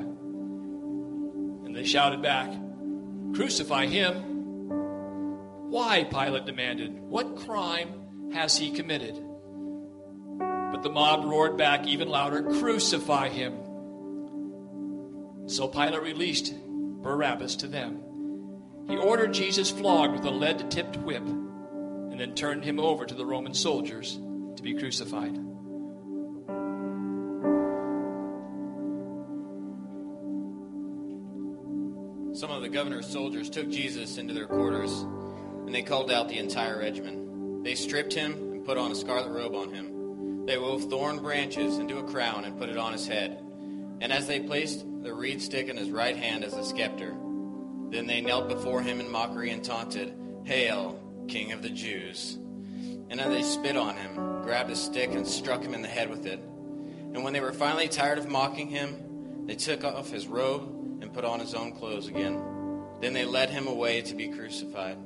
And 1.64 1.74
they 1.76 1.84
shouted 1.84 2.20
back, 2.22 2.50
Crucify 3.34 3.86
him. 3.86 4.14
Why? 5.70 6.04
Pilate 6.04 6.46
demanded. 6.46 6.98
What 7.00 7.36
crime 7.36 8.30
has 8.32 8.56
he 8.56 8.70
committed? 8.70 9.22
But 10.38 10.82
the 10.82 10.90
mob 10.90 11.24
roared 11.24 11.56
back 11.56 11.86
even 11.86 12.08
louder, 12.08 12.42
Crucify 12.42 13.28
him. 13.28 13.67
So 15.48 15.66
Pilate 15.66 16.02
released 16.02 16.54
Barabbas 17.02 17.56
to 17.56 17.68
them. 17.68 18.02
He 18.86 18.96
ordered 18.96 19.32
Jesus 19.32 19.70
flogged 19.70 20.12
with 20.12 20.24
a 20.26 20.30
lead 20.30 20.70
tipped 20.70 20.98
whip 20.98 21.26
and 21.26 22.20
then 22.20 22.34
turned 22.34 22.64
him 22.64 22.78
over 22.78 23.06
to 23.06 23.14
the 23.14 23.24
Roman 23.24 23.54
soldiers 23.54 24.20
to 24.56 24.62
be 24.62 24.74
crucified. 24.74 25.34
Some 32.34 32.50
of 32.50 32.60
the 32.60 32.68
governor's 32.68 33.08
soldiers 33.08 33.48
took 33.48 33.70
Jesus 33.70 34.18
into 34.18 34.34
their 34.34 34.46
quarters, 34.46 34.92
and 35.00 35.74
they 35.74 35.82
called 35.82 36.12
out 36.12 36.28
the 36.28 36.38
entire 36.38 36.78
regiment. 36.78 37.64
They 37.64 37.74
stripped 37.74 38.12
him 38.12 38.32
and 38.32 38.64
put 38.66 38.76
on 38.76 38.92
a 38.92 38.94
scarlet 38.94 39.30
robe 39.30 39.54
on 39.54 39.72
him. 39.72 40.44
They 40.44 40.58
wove 40.58 40.90
thorn 40.90 41.20
branches 41.20 41.78
into 41.78 41.98
a 41.98 42.04
crown 42.04 42.44
and 42.44 42.58
put 42.58 42.68
it 42.68 42.76
on 42.76 42.92
his 42.92 43.08
head. 43.08 43.42
And 44.00 44.12
as 44.12 44.26
they 44.26 44.40
placed 44.40 44.84
the 45.02 45.12
reed 45.14 45.40
stick 45.40 45.68
in 45.68 45.76
his 45.76 45.90
right 45.90 46.16
hand 46.16 46.44
as 46.44 46.54
a 46.54 46.64
scepter. 46.64 47.14
Then 47.90 48.06
they 48.06 48.20
knelt 48.20 48.48
before 48.48 48.82
him 48.82 49.00
in 49.00 49.10
mockery 49.10 49.50
and 49.50 49.64
taunted, 49.64 50.14
Hail, 50.44 51.00
King 51.28 51.52
of 51.52 51.62
the 51.62 51.70
Jews! 51.70 52.38
And 53.10 53.18
then 53.18 53.30
they 53.30 53.42
spit 53.42 53.76
on 53.76 53.96
him, 53.96 54.42
grabbed 54.42 54.70
a 54.70 54.76
stick, 54.76 55.12
and 55.12 55.26
struck 55.26 55.62
him 55.62 55.72
in 55.74 55.82
the 55.82 55.88
head 55.88 56.10
with 56.10 56.26
it. 56.26 56.40
And 56.40 57.24
when 57.24 57.32
they 57.32 57.40
were 57.40 57.52
finally 57.52 57.88
tired 57.88 58.18
of 58.18 58.28
mocking 58.28 58.68
him, 58.68 59.46
they 59.46 59.54
took 59.54 59.82
off 59.84 60.10
his 60.10 60.26
robe 60.26 61.00
and 61.00 61.12
put 61.12 61.24
on 61.24 61.40
his 61.40 61.54
own 61.54 61.72
clothes 61.72 62.08
again. 62.08 62.42
Then 63.00 63.14
they 63.14 63.24
led 63.24 63.48
him 63.48 63.66
away 63.66 64.02
to 64.02 64.14
be 64.14 64.28
crucified. 64.28 64.98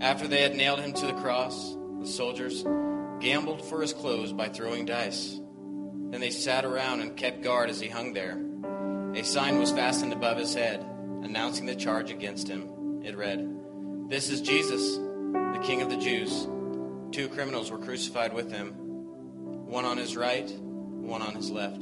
After 0.00 0.26
they 0.26 0.42
had 0.42 0.56
nailed 0.56 0.80
him 0.80 0.92
to 0.94 1.06
the 1.06 1.12
cross, 1.14 1.76
the 2.00 2.06
soldiers 2.06 2.64
gambled 3.20 3.64
for 3.64 3.80
his 3.80 3.92
clothes 3.92 4.32
by 4.32 4.48
throwing 4.48 4.86
dice. 4.86 5.40
Then 6.10 6.20
they 6.20 6.30
sat 6.30 6.64
around 6.64 7.00
and 7.00 7.16
kept 7.16 7.42
guard 7.42 7.70
as 7.70 7.80
he 7.80 7.88
hung 7.88 8.12
there. 8.12 8.45
A 9.16 9.24
sign 9.24 9.58
was 9.58 9.72
fastened 9.72 10.12
above 10.12 10.36
his 10.36 10.52
head, 10.52 10.84
announcing 11.22 11.64
the 11.64 11.74
charge 11.74 12.10
against 12.10 12.48
him. 12.48 13.00
It 13.02 13.16
read, 13.16 13.48
This 14.10 14.28
is 14.28 14.42
Jesus, 14.42 14.96
the 14.96 15.62
King 15.64 15.80
of 15.80 15.88
the 15.88 15.96
Jews. 15.96 16.46
Two 17.12 17.26
criminals 17.30 17.70
were 17.70 17.78
crucified 17.78 18.34
with 18.34 18.52
him, 18.52 18.72
one 18.72 19.86
on 19.86 19.96
his 19.96 20.18
right, 20.18 20.50
one 20.50 21.22
on 21.22 21.34
his 21.34 21.50
left. 21.50 21.80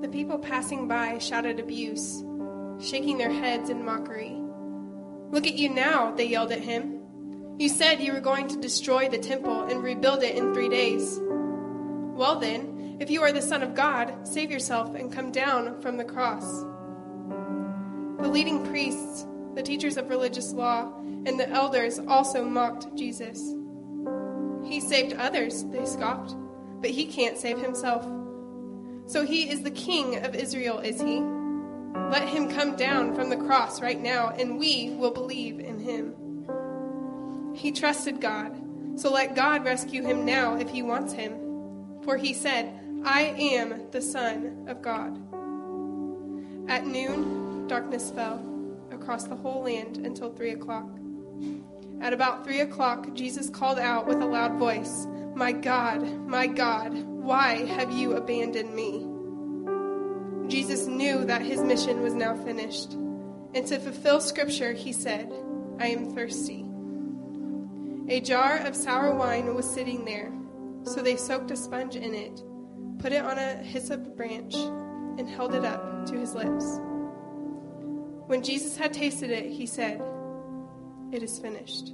The 0.00 0.08
people 0.08 0.38
passing 0.38 0.88
by 0.88 1.18
shouted 1.18 1.60
abuse, 1.60 2.24
shaking 2.80 3.18
their 3.18 3.32
heads 3.32 3.68
in 3.68 3.84
mockery. 3.84 4.40
Look 5.30 5.46
at 5.46 5.56
you 5.56 5.68
now, 5.68 6.10
they 6.10 6.24
yelled 6.24 6.52
at 6.52 6.60
him. 6.60 6.97
You 7.58 7.68
said 7.68 8.00
you 8.00 8.12
were 8.12 8.20
going 8.20 8.46
to 8.48 8.60
destroy 8.60 9.08
the 9.08 9.18
temple 9.18 9.64
and 9.64 9.82
rebuild 9.82 10.22
it 10.22 10.36
in 10.36 10.54
three 10.54 10.68
days. 10.68 11.18
Well, 11.20 12.38
then, 12.38 12.98
if 13.00 13.10
you 13.10 13.20
are 13.22 13.32
the 13.32 13.42
Son 13.42 13.64
of 13.64 13.74
God, 13.74 14.28
save 14.28 14.52
yourself 14.52 14.94
and 14.94 15.12
come 15.12 15.32
down 15.32 15.82
from 15.82 15.96
the 15.96 16.04
cross. 16.04 16.62
The 18.20 18.28
leading 18.28 18.64
priests, 18.64 19.26
the 19.56 19.62
teachers 19.64 19.96
of 19.96 20.08
religious 20.08 20.52
law, 20.52 20.92
and 21.26 21.38
the 21.38 21.48
elders 21.48 21.98
also 21.98 22.44
mocked 22.44 22.94
Jesus. 22.96 23.54
He 24.64 24.78
saved 24.78 25.14
others, 25.14 25.64
they 25.64 25.84
scoffed, 25.84 26.36
but 26.80 26.90
he 26.90 27.06
can't 27.06 27.36
save 27.36 27.58
himself. 27.58 28.04
So 29.06 29.26
he 29.26 29.50
is 29.50 29.62
the 29.62 29.72
king 29.72 30.24
of 30.24 30.36
Israel, 30.36 30.78
is 30.78 31.00
he? 31.00 31.18
Let 32.10 32.28
him 32.28 32.50
come 32.50 32.76
down 32.76 33.16
from 33.16 33.30
the 33.30 33.36
cross 33.36 33.82
right 33.82 34.00
now, 34.00 34.28
and 34.28 34.60
we 34.60 34.90
will 34.90 35.10
believe 35.10 35.58
in 35.58 35.80
him. 35.80 36.27
He 37.58 37.72
trusted 37.72 38.20
God, 38.20 38.56
so 38.94 39.10
let 39.10 39.34
God 39.34 39.64
rescue 39.64 40.04
him 40.04 40.24
now 40.24 40.56
if 40.56 40.70
he 40.70 40.80
wants 40.80 41.12
him. 41.12 41.32
For 42.04 42.16
he 42.16 42.32
said, 42.32 42.72
I 43.04 43.34
am 43.36 43.90
the 43.90 44.00
Son 44.00 44.66
of 44.68 44.80
God. 44.80 45.18
At 46.70 46.86
noon, 46.86 47.66
darkness 47.66 48.12
fell 48.12 48.44
across 48.92 49.24
the 49.24 49.34
whole 49.34 49.64
land 49.64 49.96
until 49.96 50.32
three 50.32 50.52
o'clock. 50.52 50.86
At 52.00 52.12
about 52.12 52.44
three 52.44 52.60
o'clock, 52.60 53.12
Jesus 53.14 53.50
called 53.50 53.80
out 53.80 54.06
with 54.06 54.22
a 54.22 54.26
loud 54.26 54.52
voice, 54.52 55.08
My 55.34 55.50
God, 55.50 56.02
my 56.28 56.46
God, 56.46 56.94
why 56.94 57.66
have 57.66 57.90
you 57.90 58.12
abandoned 58.12 58.72
me? 58.72 59.04
Jesus 60.48 60.86
knew 60.86 61.24
that 61.24 61.42
his 61.42 61.60
mission 61.60 62.02
was 62.02 62.14
now 62.14 62.36
finished, 62.36 62.92
and 62.92 63.66
to 63.66 63.80
fulfill 63.80 64.20
Scripture, 64.20 64.74
he 64.74 64.92
said, 64.92 65.32
I 65.80 65.88
am 65.88 66.14
thirsty. 66.14 66.67
A 68.10 68.20
jar 68.20 68.56
of 68.60 68.74
sour 68.74 69.14
wine 69.14 69.54
was 69.54 69.68
sitting 69.68 70.06
there, 70.06 70.32
so 70.82 71.02
they 71.02 71.14
soaked 71.14 71.50
a 71.50 71.56
sponge 71.56 71.94
in 71.94 72.14
it, 72.14 72.42
put 72.98 73.12
it 73.12 73.22
on 73.22 73.36
a 73.36 73.56
hyssop 73.56 74.16
branch, 74.16 74.54
and 74.54 75.28
held 75.28 75.54
it 75.54 75.62
up 75.62 76.06
to 76.06 76.18
his 76.18 76.32
lips. 76.32 76.80
When 78.26 78.42
Jesus 78.42 78.78
had 78.78 78.94
tasted 78.94 79.30
it, 79.30 79.50
he 79.50 79.66
said, 79.66 80.00
It 81.12 81.22
is 81.22 81.38
finished. 81.38 81.92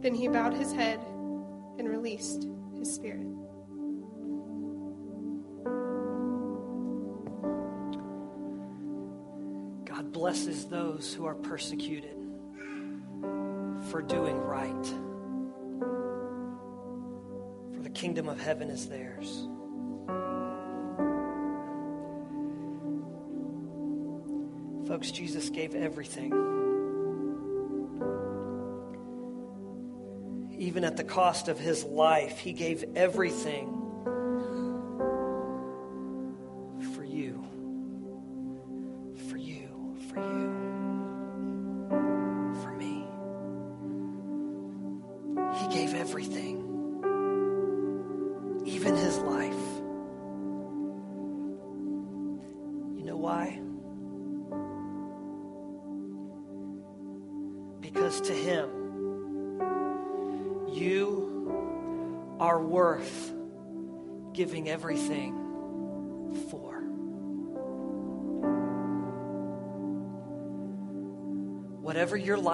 Then 0.00 0.14
he 0.14 0.28
bowed 0.28 0.54
his 0.54 0.72
head 0.72 0.98
and 1.78 1.90
released 1.90 2.46
his 2.78 2.94
spirit. 2.94 3.26
God 9.84 10.10
blesses 10.10 10.64
those 10.68 11.12
who 11.12 11.26
are 11.26 11.34
persecuted 11.34 12.25
for 13.96 14.02
doing 14.02 14.36
right. 14.36 14.86
For 17.74 17.82
the 17.82 17.88
kingdom 17.88 18.28
of 18.28 18.38
heaven 18.38 18.68
is 18.68 18.90
theirs. 18.90 19.48
Folks, 24.86 25.10
Jesus 25.10 25.48
gave 25.48 25.74
everything. 25.74 26.30
Even 30.58 30.84
at 30.84 30.98
the 30.98 31.04
cost 31.04 31.48
of 31.48 31.58
his 31.58 31.82
life, 31.82 32.38
he 32.38 32.52
gave 32.52 32.84
everything 32.96 33.75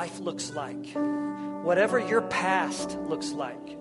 life 0.02 0.18
looks 0.18 0.50
like, 0.50 0.96
whatever 1.62 1.96
your 1.96 2.22
past 2.22 2.98
looks 3.02 3.30
like, 3.30 3.78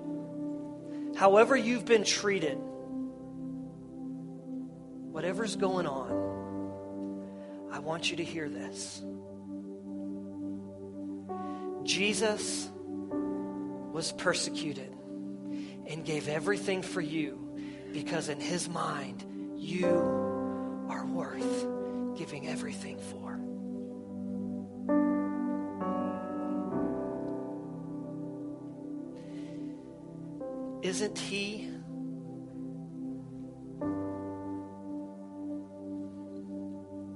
however 1.16 1.58
you've 1.58 1.86
been 1.86 2.04
treated, 2.04 2.60
whatever's 5.12 5.56
going 5.56 5.88
on, 5.88 7.72
I 7.72 7.80
want 7.80 8.12
you 8.12 8.18
to 8.18 8.24
hear 8.24 8.48
this. 8.50 9.02
Jesus 11.86 12.70
was 13.92 14.12
persecuted 14.12 14.94
and 15.88 16.06
gave 16.06 16.28
everything 16.28 16.84
for 16.84 17.02
you 17.02 17.58
because, 17.94 18.30
in 18.30 18.40
his 18.40 18.70
mind, 18.70 19.26
you 19.58 19.88
are 20.88 21.04
worth 21.04 21.66
giving 22.16 22.48
everything 22.48 23.00
for. 23.00 23.31
Isn't 31.02 31.18
he 31.18 31.68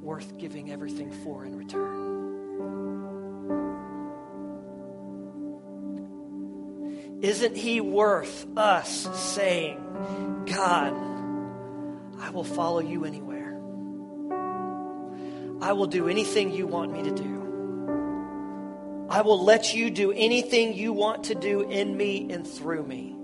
worth 0.02 0.39
giving 0.39 0.71
everything 0.71 1.12
for 1.12 1.45
in 1.45 1.56
return? 1.56 1.93
Isn't 7.21 7.56
he 7.56 7.80
worth 7.80 8.48
us 8.58 9.08
saying, 9.19 9.78
God, 10.48 10.95
I 12.19 12.32
will 12.32 12.43
follow 12.43 12.80
you 12.80 13.06
anywhere? 13.06 13.54
I 15.62 15.74
will 15.74 15.86
do 15.86 16.10
anything 16.10 16.52
you 16.52 16.65
want 16.65 16.91
me 16.91 17.04
to 17.04 17.12
do. 17.12 19.06
I 19.12 19.21
will 19.21 19.43
let 19.43 19.76
you 19.76 19.91
do 19.91 20.12
anything 20.12 20.74
you 20.74 20.91
want 20.91 21.26
to 21.26 21.36
do 21.36 21.69
in 21.69 21.95
me 21.95 22.32
and 22.32 22.48
through 22.48 22.84
me. 22.84 23.14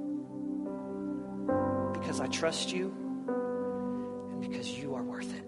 Trust 2.32 2.72
you 2.72 2.94
and 4.32 4.42
because 4.42 4.70
you 4.72 4.96
are 4.96 5.04
worth 5.04 5.32
it. 5.36 5.44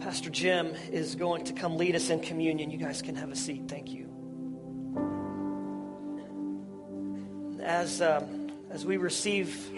Pastor 0.00 0.30
Jim 0.30 0.74
is 0.90 1.14
going 1.14 1.44
to 1.44 1.52
come 1.52 1.76
lead 1.76 1.94
us 1.94 2.10
in 2.10 2.20
communion. 2.20 2.70
You 2.70 2.78
guys 2.78 3.02
can 3.02 3.14
have 3.16 3.30
a 3.30 3.36
seat. 3.36 3.64
Thank 3.68 3.90
you. 3.92 4.08
As, 7.62 8.00
um, 8.00 8.48
as 8.70 8.86
we 8.86 8.96
receive 8.96 9.70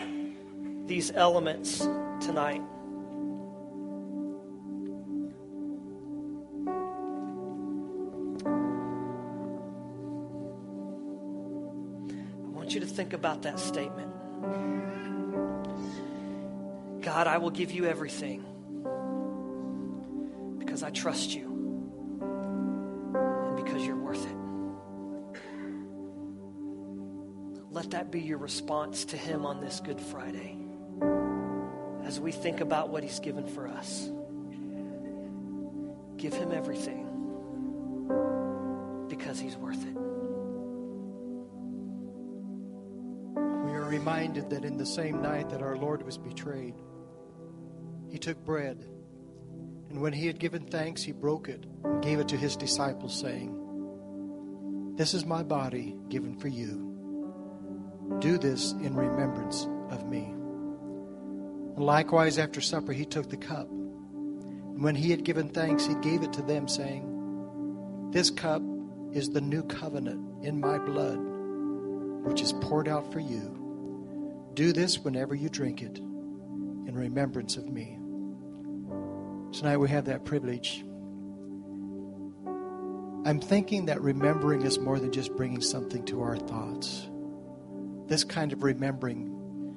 these 0.86 1.10
elements 1.10 1.78
tonight, 2.20 2.62
think 13.08 13.20
about 13.20 13.40
that 13.40 13.58
statement. 13.58 14.12
God, 17.00 17.26
I 17.26 17.38
will 17.38 17.48
give 17.48 17.70
you 17.70 17.86
everything 17.86 18.44
because 20.58 20.82
I 20.82 20.90
trust 20.90 21.34
you 21.34 21.46
and 23.14 23.64
because 23.64 23.82
you're 23.86 23.96
worth 23.96 24.22
it. 24.26 24.36
Let 27.70 27.92
that 27.92 28.10
be 28.10 28.20
your 28.20 28.36
response 28.36 29.06
to 29.06 29.16
Him 29.16 29.46
on 29.46 29.62
this 29.62 29.80
Good 29.80 30.02
Friday 30.02 30.58
as 32.04 32.20
we 32.20 32.30
think 32.30 32.60
about 32.60 32.90
what 32.90 33.02
He's 33.02 33.20
given 33.20 33.46
for 33.46 33.68
us. 33.68 34.10
Give 36.18 36.34
Him 36.34 36.52
everything 36.52 37.06
because 39.08 39.40
He's 39.40 39.56
worth 39.56 39.82
it. 39.82 40.07
Reminded 44.08 44.48
that 44.48 44.64
in 44.64 44.78
the 44.78 44.86
same 44.86 45.20
night 45.20 45.50
that 45.50 45.60
our 45.60 45.76
Lord 45.76 46.02
was 46.02 46.16
betrayed, 46.16 46.74
He 48.08 48.16
took 48.16 48.42
bread, 48.42 48.86
and 49.90 50.00
when 50.00 50.14
He 50.14 50.26
had 50.26 50.38
given 50.38 50.64
thanks, 50.64 51.02
He 51.02 51.12
broke 51.12 51.50
it 51.50 51.66
and 51.84 52.02
gave 52.02 52.18
it 52.18 52.28
to 52.28 52.36
His 52.38 52.56
disciples, 52.56 53.20
saying, 53.20 54.94
This 54.96 55.12
is 55.12 55.26
my 55.26 55.42
body 55.42 55.94
given 56.08 56.38
for 56.38 56.48
you. 56.48 58.16
Do 58.20 58.38
this 58.38 58.72
in 58.72 58.96
remembrance 58.96 59.68
of 59.90 60.08
me. 60.08 60.24
And 60.24 61.84
likewise, 61.84 62.38
after 62.38 62.62
supper, 62.62 62.94
He 62.94 63.04
took 63.04 63.28
the 63.28 63.36
cup. 63.36 63.68
And 63.68 64.82
when 64.82 64.94
He 64.94 65.10
had 65.10 65.22
given 65.22 65.50
thanks, 65.50 65.84
He 65.84 65.94
gave 65.96 66.22
it 66.22 66.32
to 66.32 66.42
them, 66.42 66.66
saying, 66.66 68.08
This 68.10 68.30
cup 68.30 68.62
is 69.12 69.28
the 69.28 69.42
new 69.42 69.64
covenant 69.64 70.46
in 70.46 70.58
my 70.58 70.78
blood, 70.78 71.18
which 72.24 72.40
is 72.40 72.54
poured 72.54 72.88
out 72.88 73.12
for 73.12 73.20
you. 73.20 73.57
Do 74.58 74.72
this 74.72 74.98
whenever 74.98 75.36
you 75.36 75.48
drink 75.48 75.82
it 75.82 75.98
in 75.98 76.90
remembrance 76.92 77.56
of 77.56 77.68
me. 77.68 77.96
Tonight 79.52 79.76
we 79.76 79.88
have 79.88 80.06
that 80.06 80.24
privilege. 80.24 80.84
I'm 83.24 83.40
thinking 83.40 83.86
that 83.86 84.00
remembering 84.00 84.62
is 84.62 84.80
more 84.80 84.98
than 84.98 85.12
just 85.12 85.36
bringing 85.36 85.60
something 85.60 86.04
to 86.06 86.22
our 86.22 86.36
thoughts. 86.36 87.08
This 88.08 88.24
kind 88.24 88.52
of 88.52 88.64
remembering 88.64 89.76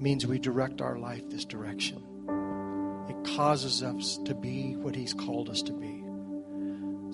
means 0.00 0.26
we 0.26 0.38
direct 0.38 0.80
our 0.80 0.96
life 0.96 1.28
this 1.28 1.44
direction. 1.44 2.02
It 3.10 3.34
causes 3.36 3.82
us 3.82 4.18
to 4.24 4.34
be 4.34 4.74
what 4.74 4.96
He's 4.96 5.12
called 5.12 5.50
us 5.50 5.60
to 5.64 5.74
be. 5.74 6.02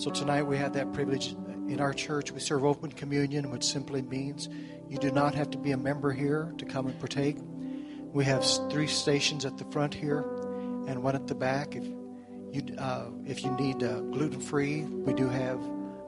So 0.01 0.13
tonight 0.13 0.45
we 0.45 0.59
have 0.59 0.75
that 0.75 0.93
privilege. 0.93 1.35
In 1.71 1.81
our 1.81 1.95
church, 1.95 2.33
we 2.33 2.41
serve 2.41 2.65
open 2.65 2.91
communion, 2.91 3.53
which 3.53 3.63
simply 3.63 4.03
means 4.03 4.49
you 4.89 4.99
do 4.99 5.13
not 5.13 5.37
have 5.37 5.51
to 5.51 5.59
be 5.59 5.71
a 5.71 5.77
member 5.77 6.11
here 6.11 6.53
to 6.59 6.65
come 6.65 6.89
and 6.89 6.99
partake. 6.99 7.37
We 8.13 8.25
have 8.25 8.45
three 8.71 8.89
stations 8.89 9.45
at 9.45 9.57
the 9.57 9.65
front 9.67 9.95
here 9.95 10.23
and 10.89 11.01
one 11.01 11.15
at 11.15 11.29
the 11.29 11.37
back. 11.37 11.77
If 11.77 11.85
you 11.85 12.75
uh, 12.77 13.05
if 13.25 13.45
you 13.45 13.53
need 13.53 13.85
uh, 13.85 14.01
gluten 14.01 14.41
free, 14.41 14.83
we 14.83 15.15
do 15.15 15.29
have 15.29 15.61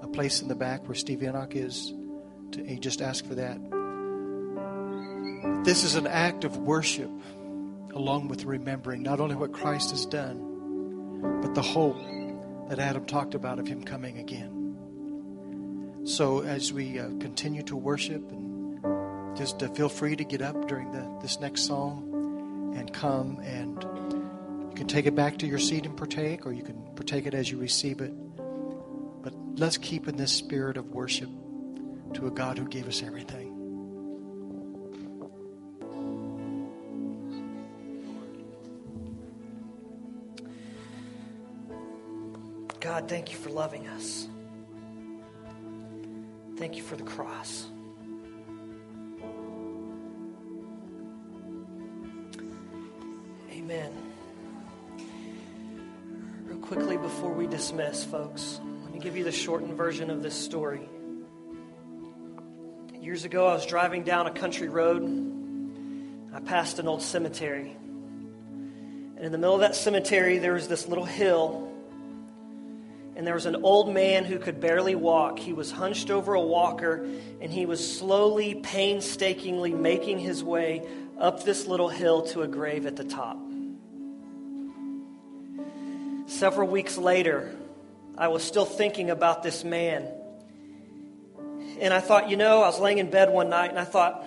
a 0.02 0.08
place 0.08 0.42
in 0.42 0.48
the 0.48 0.56
back 0.56 0.88
where 0.88 0.96
Steve 0.96 1.22
Enoch 1.22 1.54
is. 1.54 1.94
To, 2.52 2.68
you 2.68 2.80
just 2.80 3.00
ask 3.00 3.24
for 3.24 3.36
that. 3.36 3.60
This 5.64 5.84
is 5.84 5.94
an 5.94 6.08
act 6.08 6.42
of 6.42 6.58
worship, 6.58 7.10
along 7.94 8.26
with 8.26 8.44
remembering 8.44 9.04
not 9.04 9.20
only 9.20 9.36
what 9.36 9.52
Christ 9.52 9.92
has 9.92 10.06
done, 10.06 11.38
but 11.40 11.54
the 11.54 11.62
hope 11.62 12.00
that 12.68 12.80
Adam 12.80 13.04
talked 13.04 13.36
about 13.36 13.60
of 13.60 13.68
Him 13.68 13.84
coming 13.84 14.18
again. 14.18 14.61
So 16.04 16.40
as 16.42 16.72
we 16.72 16.98
uh, 16.98 17.08
continue 17.20 17.62
to 17.64 17.76
worship 17.76 18.28
and 18.32 19.36
just 19.36 19.62
uh, 19.62 19.68
feel 19.68 19.88
free 19.88 20.16
to 20.16 20.24
get 20.24 20.42
up 20.42 20.66
during 20.66 20.90
the, 20.90 21.08
this 21.22 21.38
next 21.38 21.62
song 21.62 22.74
and 22.76 22.92
come 22.92 23.38
and 23.40 23.82
you 23.82 24.74
can 24.74 24.88
take 24.88 25.06
it 25.06 25.14
back 25.14 25.38
to 25.38 25.46
your 25.46 25.58
seat 25.58 25.86
and 25.86 25.96
partake, 25.96 26.44
or 26.44 26.52
you 26.52 26.62
can 26.62 26.82
partake 26.96 27.26
it 27.26 27.34
as 27.34 27.50
you 27.50 27.58
receive 27.58 28.00
it. 28.00 28.12
But 29.22 29.32
let's 29.56 29.76
keep 29.76 30.08
in 30.08 30.16
this 30.16 30.32
spirit 30.32 30.76
of 30.76 30.90
worship 30.90 31.28
to 32.14 32.26
a 32.26 32.30
God 32.30 32.58
who 32.58 32.66
gave 32.66 32.88
us 32.88 33.02
everything. 33.02 33.50
God, 42.80 43.08
thank 43.08 43.30
you 43.30 43.38
for 43.38 43.50
loving 43.50 43.86
us. 43.86 44.26
Thank 46.62 46.76
you 46.76 46.84
for 46.84 46.94
the 46.94 47.02
cross. 47.02 47.66
Amen. 53.50 53.92
Real 56.44 56.58
quickly 56.58 56.98
before 56.98 57.32
we 57.32 57.48
dismiss, 57.48 58.04
folks, 58.04 58.60
let 58.84 58.92
me 58.92 59.00
give 59.00 59.16
you 59.16 59.24
the 59.24 59.32
shortened 59.32 59.74
version 59.74 60.08
of 60.08 60.22
this 60.22 60.36
story. 60.36 60.88
Years 62.94 63.24
ago, 63.24 63.48
I 63.48 63.54
was 63.54 63.66
driving 63.66 64.04
down 64.04 64.28
a 64.28 64.32
country 64.32 64.68
road. 64.68 65.02
I 66.32 66.38
passed 66.38 66.78
an 66.78 66.86
old 66.86 67.02
cemetery. 67.02 67.76
And 69.16 69.18
in 69.18 69.32
the 69.32 69.38
middle 69.38 69.56
of 69.56 69.62
that 69.62 69.74
cemetery, 69.74 70.38
there 70.38 70.52
was 70.52 70.68
this 70.68 70.86
little 70.86 71.06
hill 71.06 71.71
and 73.22 73.26
there 73.28 73.36
was 73.36 73.46
an 73.46 73.62
old 73.62 73.94
man 73.94 74.24
who 74.24 74.36
could 74.36 74.58
barely 74.58 74.96
walk. 74.96 75.38
He 75.38 75.52
was 75.52 75.70
hunched 75.70 76.10
over 76.10 76.34
a 76.34 76.40
walker, 76.40 77.06
and 77.40 77.52
he 77.52 77.66
was 77.66 77.96
slowly, 77.96 78.56
painstakingly 78.56 79.72
making 79.72 80.18
his 80.18 80.42
way 80.42 80.84
up 81.20 81.44
this 81.44 81.68
little 81.68 81.88
hill 81.88 82.22
to 82.22 82.42
a 82.42 82.48
grave 82.48 82.84
at 82.84 82.96
the 82.96 83.04
top. 83.04 83.38
Several 86.26 86.66
weeks 86.66 86.98
later, 86.98 87.54
I 88.18 88.26
was 88.26 88.42
still 88.42 88.64
thinking 88.64 89.08
about 89.08 89.44
this 89.44 89.62
man. 89.62 90.08
And 91.78 91.94
I 91.94 92.00
thought, 92.00 92.28
you 92.28 92.36
know, 92.36 92.60
I 92.62 92.66
was 92.66 92.80
laying 92.80 92.98
in 92.98 93.08
bed 93.08 93.30
one 93.30 93.48
night 93.48 93.70
and 93.70 93.78
I 93.78 93.84
thought, 93.84 94.24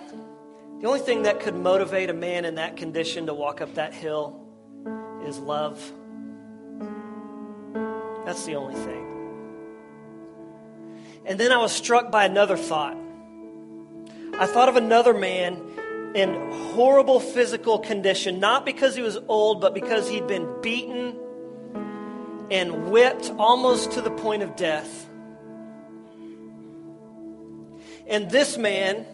the 0.80 0.86
only 0.86 1.00
thing 1.00 1.24
that 1.24 1.40
could 1.40 1.54
motivate 1.54 2.08
a 2.08 2.14
man 2.14 2.46
in 2.46 2.54
that 2.54 2.78
condition 2.78 3.26
to 3.26 3.34
walk 3.34 3.60
up 3.60 3.74
that 3.74 3.92
hill 3.92 4.40
is 5.26 5.38
love. 5.38 5.92
That's 8.26 8.44
the 8.44 8.56
only 8.56 8.74
thing. 8.74 9.06
And 11.24 11.38
then 11.38 11.52
I 11.52 11.58
was 11.58 11.70
struck 11.70 12.10
by 12.10 12.24
another 12.24 12.56
thought. 12.56 12.96
I 14.34 14.46
thought 14.46 14.68
of 14.68 14.74
another 14.74 15.14
man 15.14 15.62
in 16.16 16.52
horrible 16.74 17.20
physical 17.20 17.78
condition, 17.78 18.40
not 18.40 18.66
because 18.66 18.96
he 18.96 19.02
was 19.02 19.16
old, 19.28 19.60
but 19.60 19.74
because 19.74 20.08
he'd 20.08 20.26
been 20.26 20.60
beaten 20.60 21.16
and 22.50 22.90
whipped 22.90 23.30
almost 23.38 23.92
to 23.92 24.00
the 24.00 24.10
point 24.10 24.42
of 24.42 24.56
death. 24.56 25.08
And 28.08 28.28
this 28.28 28.58
man, 28.58 29.06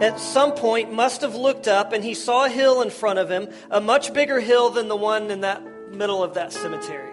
at 0.00 0.20
some 0.20 0.52
point, 0.52 0.92
must 0.92 1.22
have 1.22 1.34
looked 1.34 1.66
up 1.66 1.92
and 1.92 2.04
he 2.04 2.14
saw 2.14 2.44
a 2.44 2.48
hill 2.48 2.82
in 2.82 2.90
front 2.90 3.18
of 3.18 3.28
him, 3.28 3.48
a 3.68 3.80
much 3.80 4.14
bigger 4.14 4.38
hill 4.38 4.70
than 4.70 4.86
the 4.86 4.96
one 4.96 5.30
in 5.30 5.40
that 5.40 5.69
middle 5.90 6.22
of 6.22 6.34
that 6.34 6.52
cemetery. 6.52 7.12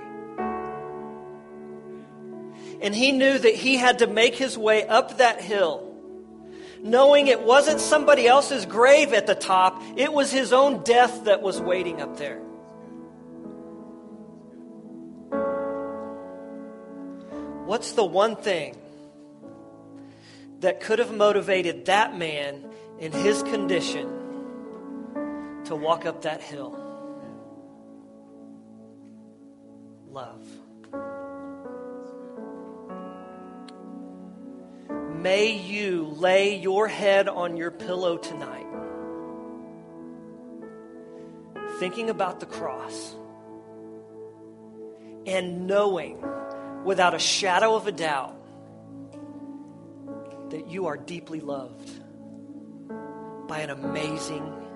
And 2.81 2.93
he 2.93 3.11
knew 3.11 3.37
that 3.37 3.55
he 3.55 3.77
had 3.77 3.99
to 3.99 4.07
make 4.07 4.35
his 4.35 4.57
way 4.57 4.87
up 4.87 5.17
that 5.17 5.41
hill, 5.41 5.95
knowing 6.81 7.27
it 7.27 7.41
wasn't 7.41 7.79
somebody 7.79 8.27
else's 8.27 8.65
grave 8.65 9.13
at 9.13 9.25
the 9.25 9.35
top, 9.35 9.81
it 9.95 10.13
was 10.13 10.31
his 10.31 10.53
own 10.53 10.83
death 10.83 11.25
that 11.25 11.41
was 11.41 11.59
waiting 11.59 12.01
up 12.01 12.17
there. 12.17 12.39
What's 17.65 17.93
the 17.93 18.05
one 18.05 18.35
thing 18.37 18.77
that 20.61 20.79
could 20.79 20.99
have 20.99 21.13
motivated 21.13 21.85
that 21.87 22.17
man 22.17 22.63
in 22.99 23.11
his 23.11 23.43
condition 23.43 24.07
to 25.65 25.75
walk 25.75 26.05
up 26.05 26.21
that 26.21 26.41
hill? 26.41 26.86
Love. 30.17 30.41
May 35.21 35.51
you 35.59 36.05
lay 36.17 36.57
your 36.57 36.87
head 36.87 37.27
on 37.27 37.55
your 37.55 37.69
pillow 37.69 38.17
tonight, 38.17 38.65
thinking 41.77 42.09
about 42.09 42.39
the 42.39 42.47
cross 42.47 43.13
and 45.27 45.67
knowing 45.67 46.17
without 46.83 47.13
a 47.13 47.19
shadow 47.19 47.75
of 47.75 47.85
a 47.85 47.91
doubt 47.91 48.41
that 50.49 50.67
you 50.67 50.87
are 50.87 50.97
deeply 50.97 51.41
loved 51.41 51.91
by 53.47 53.59
an 53.59 53.69
amazing 53.69 54.66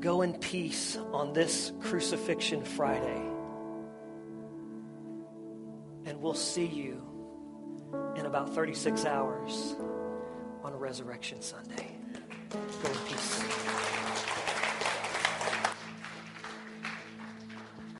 Go 0.00 0.22
in 0.22 0.34
peace 0.34 0.96
on 1.12 1.32
this 1.32 1.72
Crucifixion 1.80 2.62
Friday. 2.62 3.22
And 6.04 6.20
we'll 6.22 6.34
see 6.34 6.66
you 6.66 7.02
in 8.16 8.26
about 8.26 8.54
36 8.54 9.04
hours 9.04 9.74
on 10.62 10.74
Resurrection 10.74 11.42
Sunday. 11.42 11.96
Go 12.50 12.90
in 12.90 12.98
peace. 13.08 14.27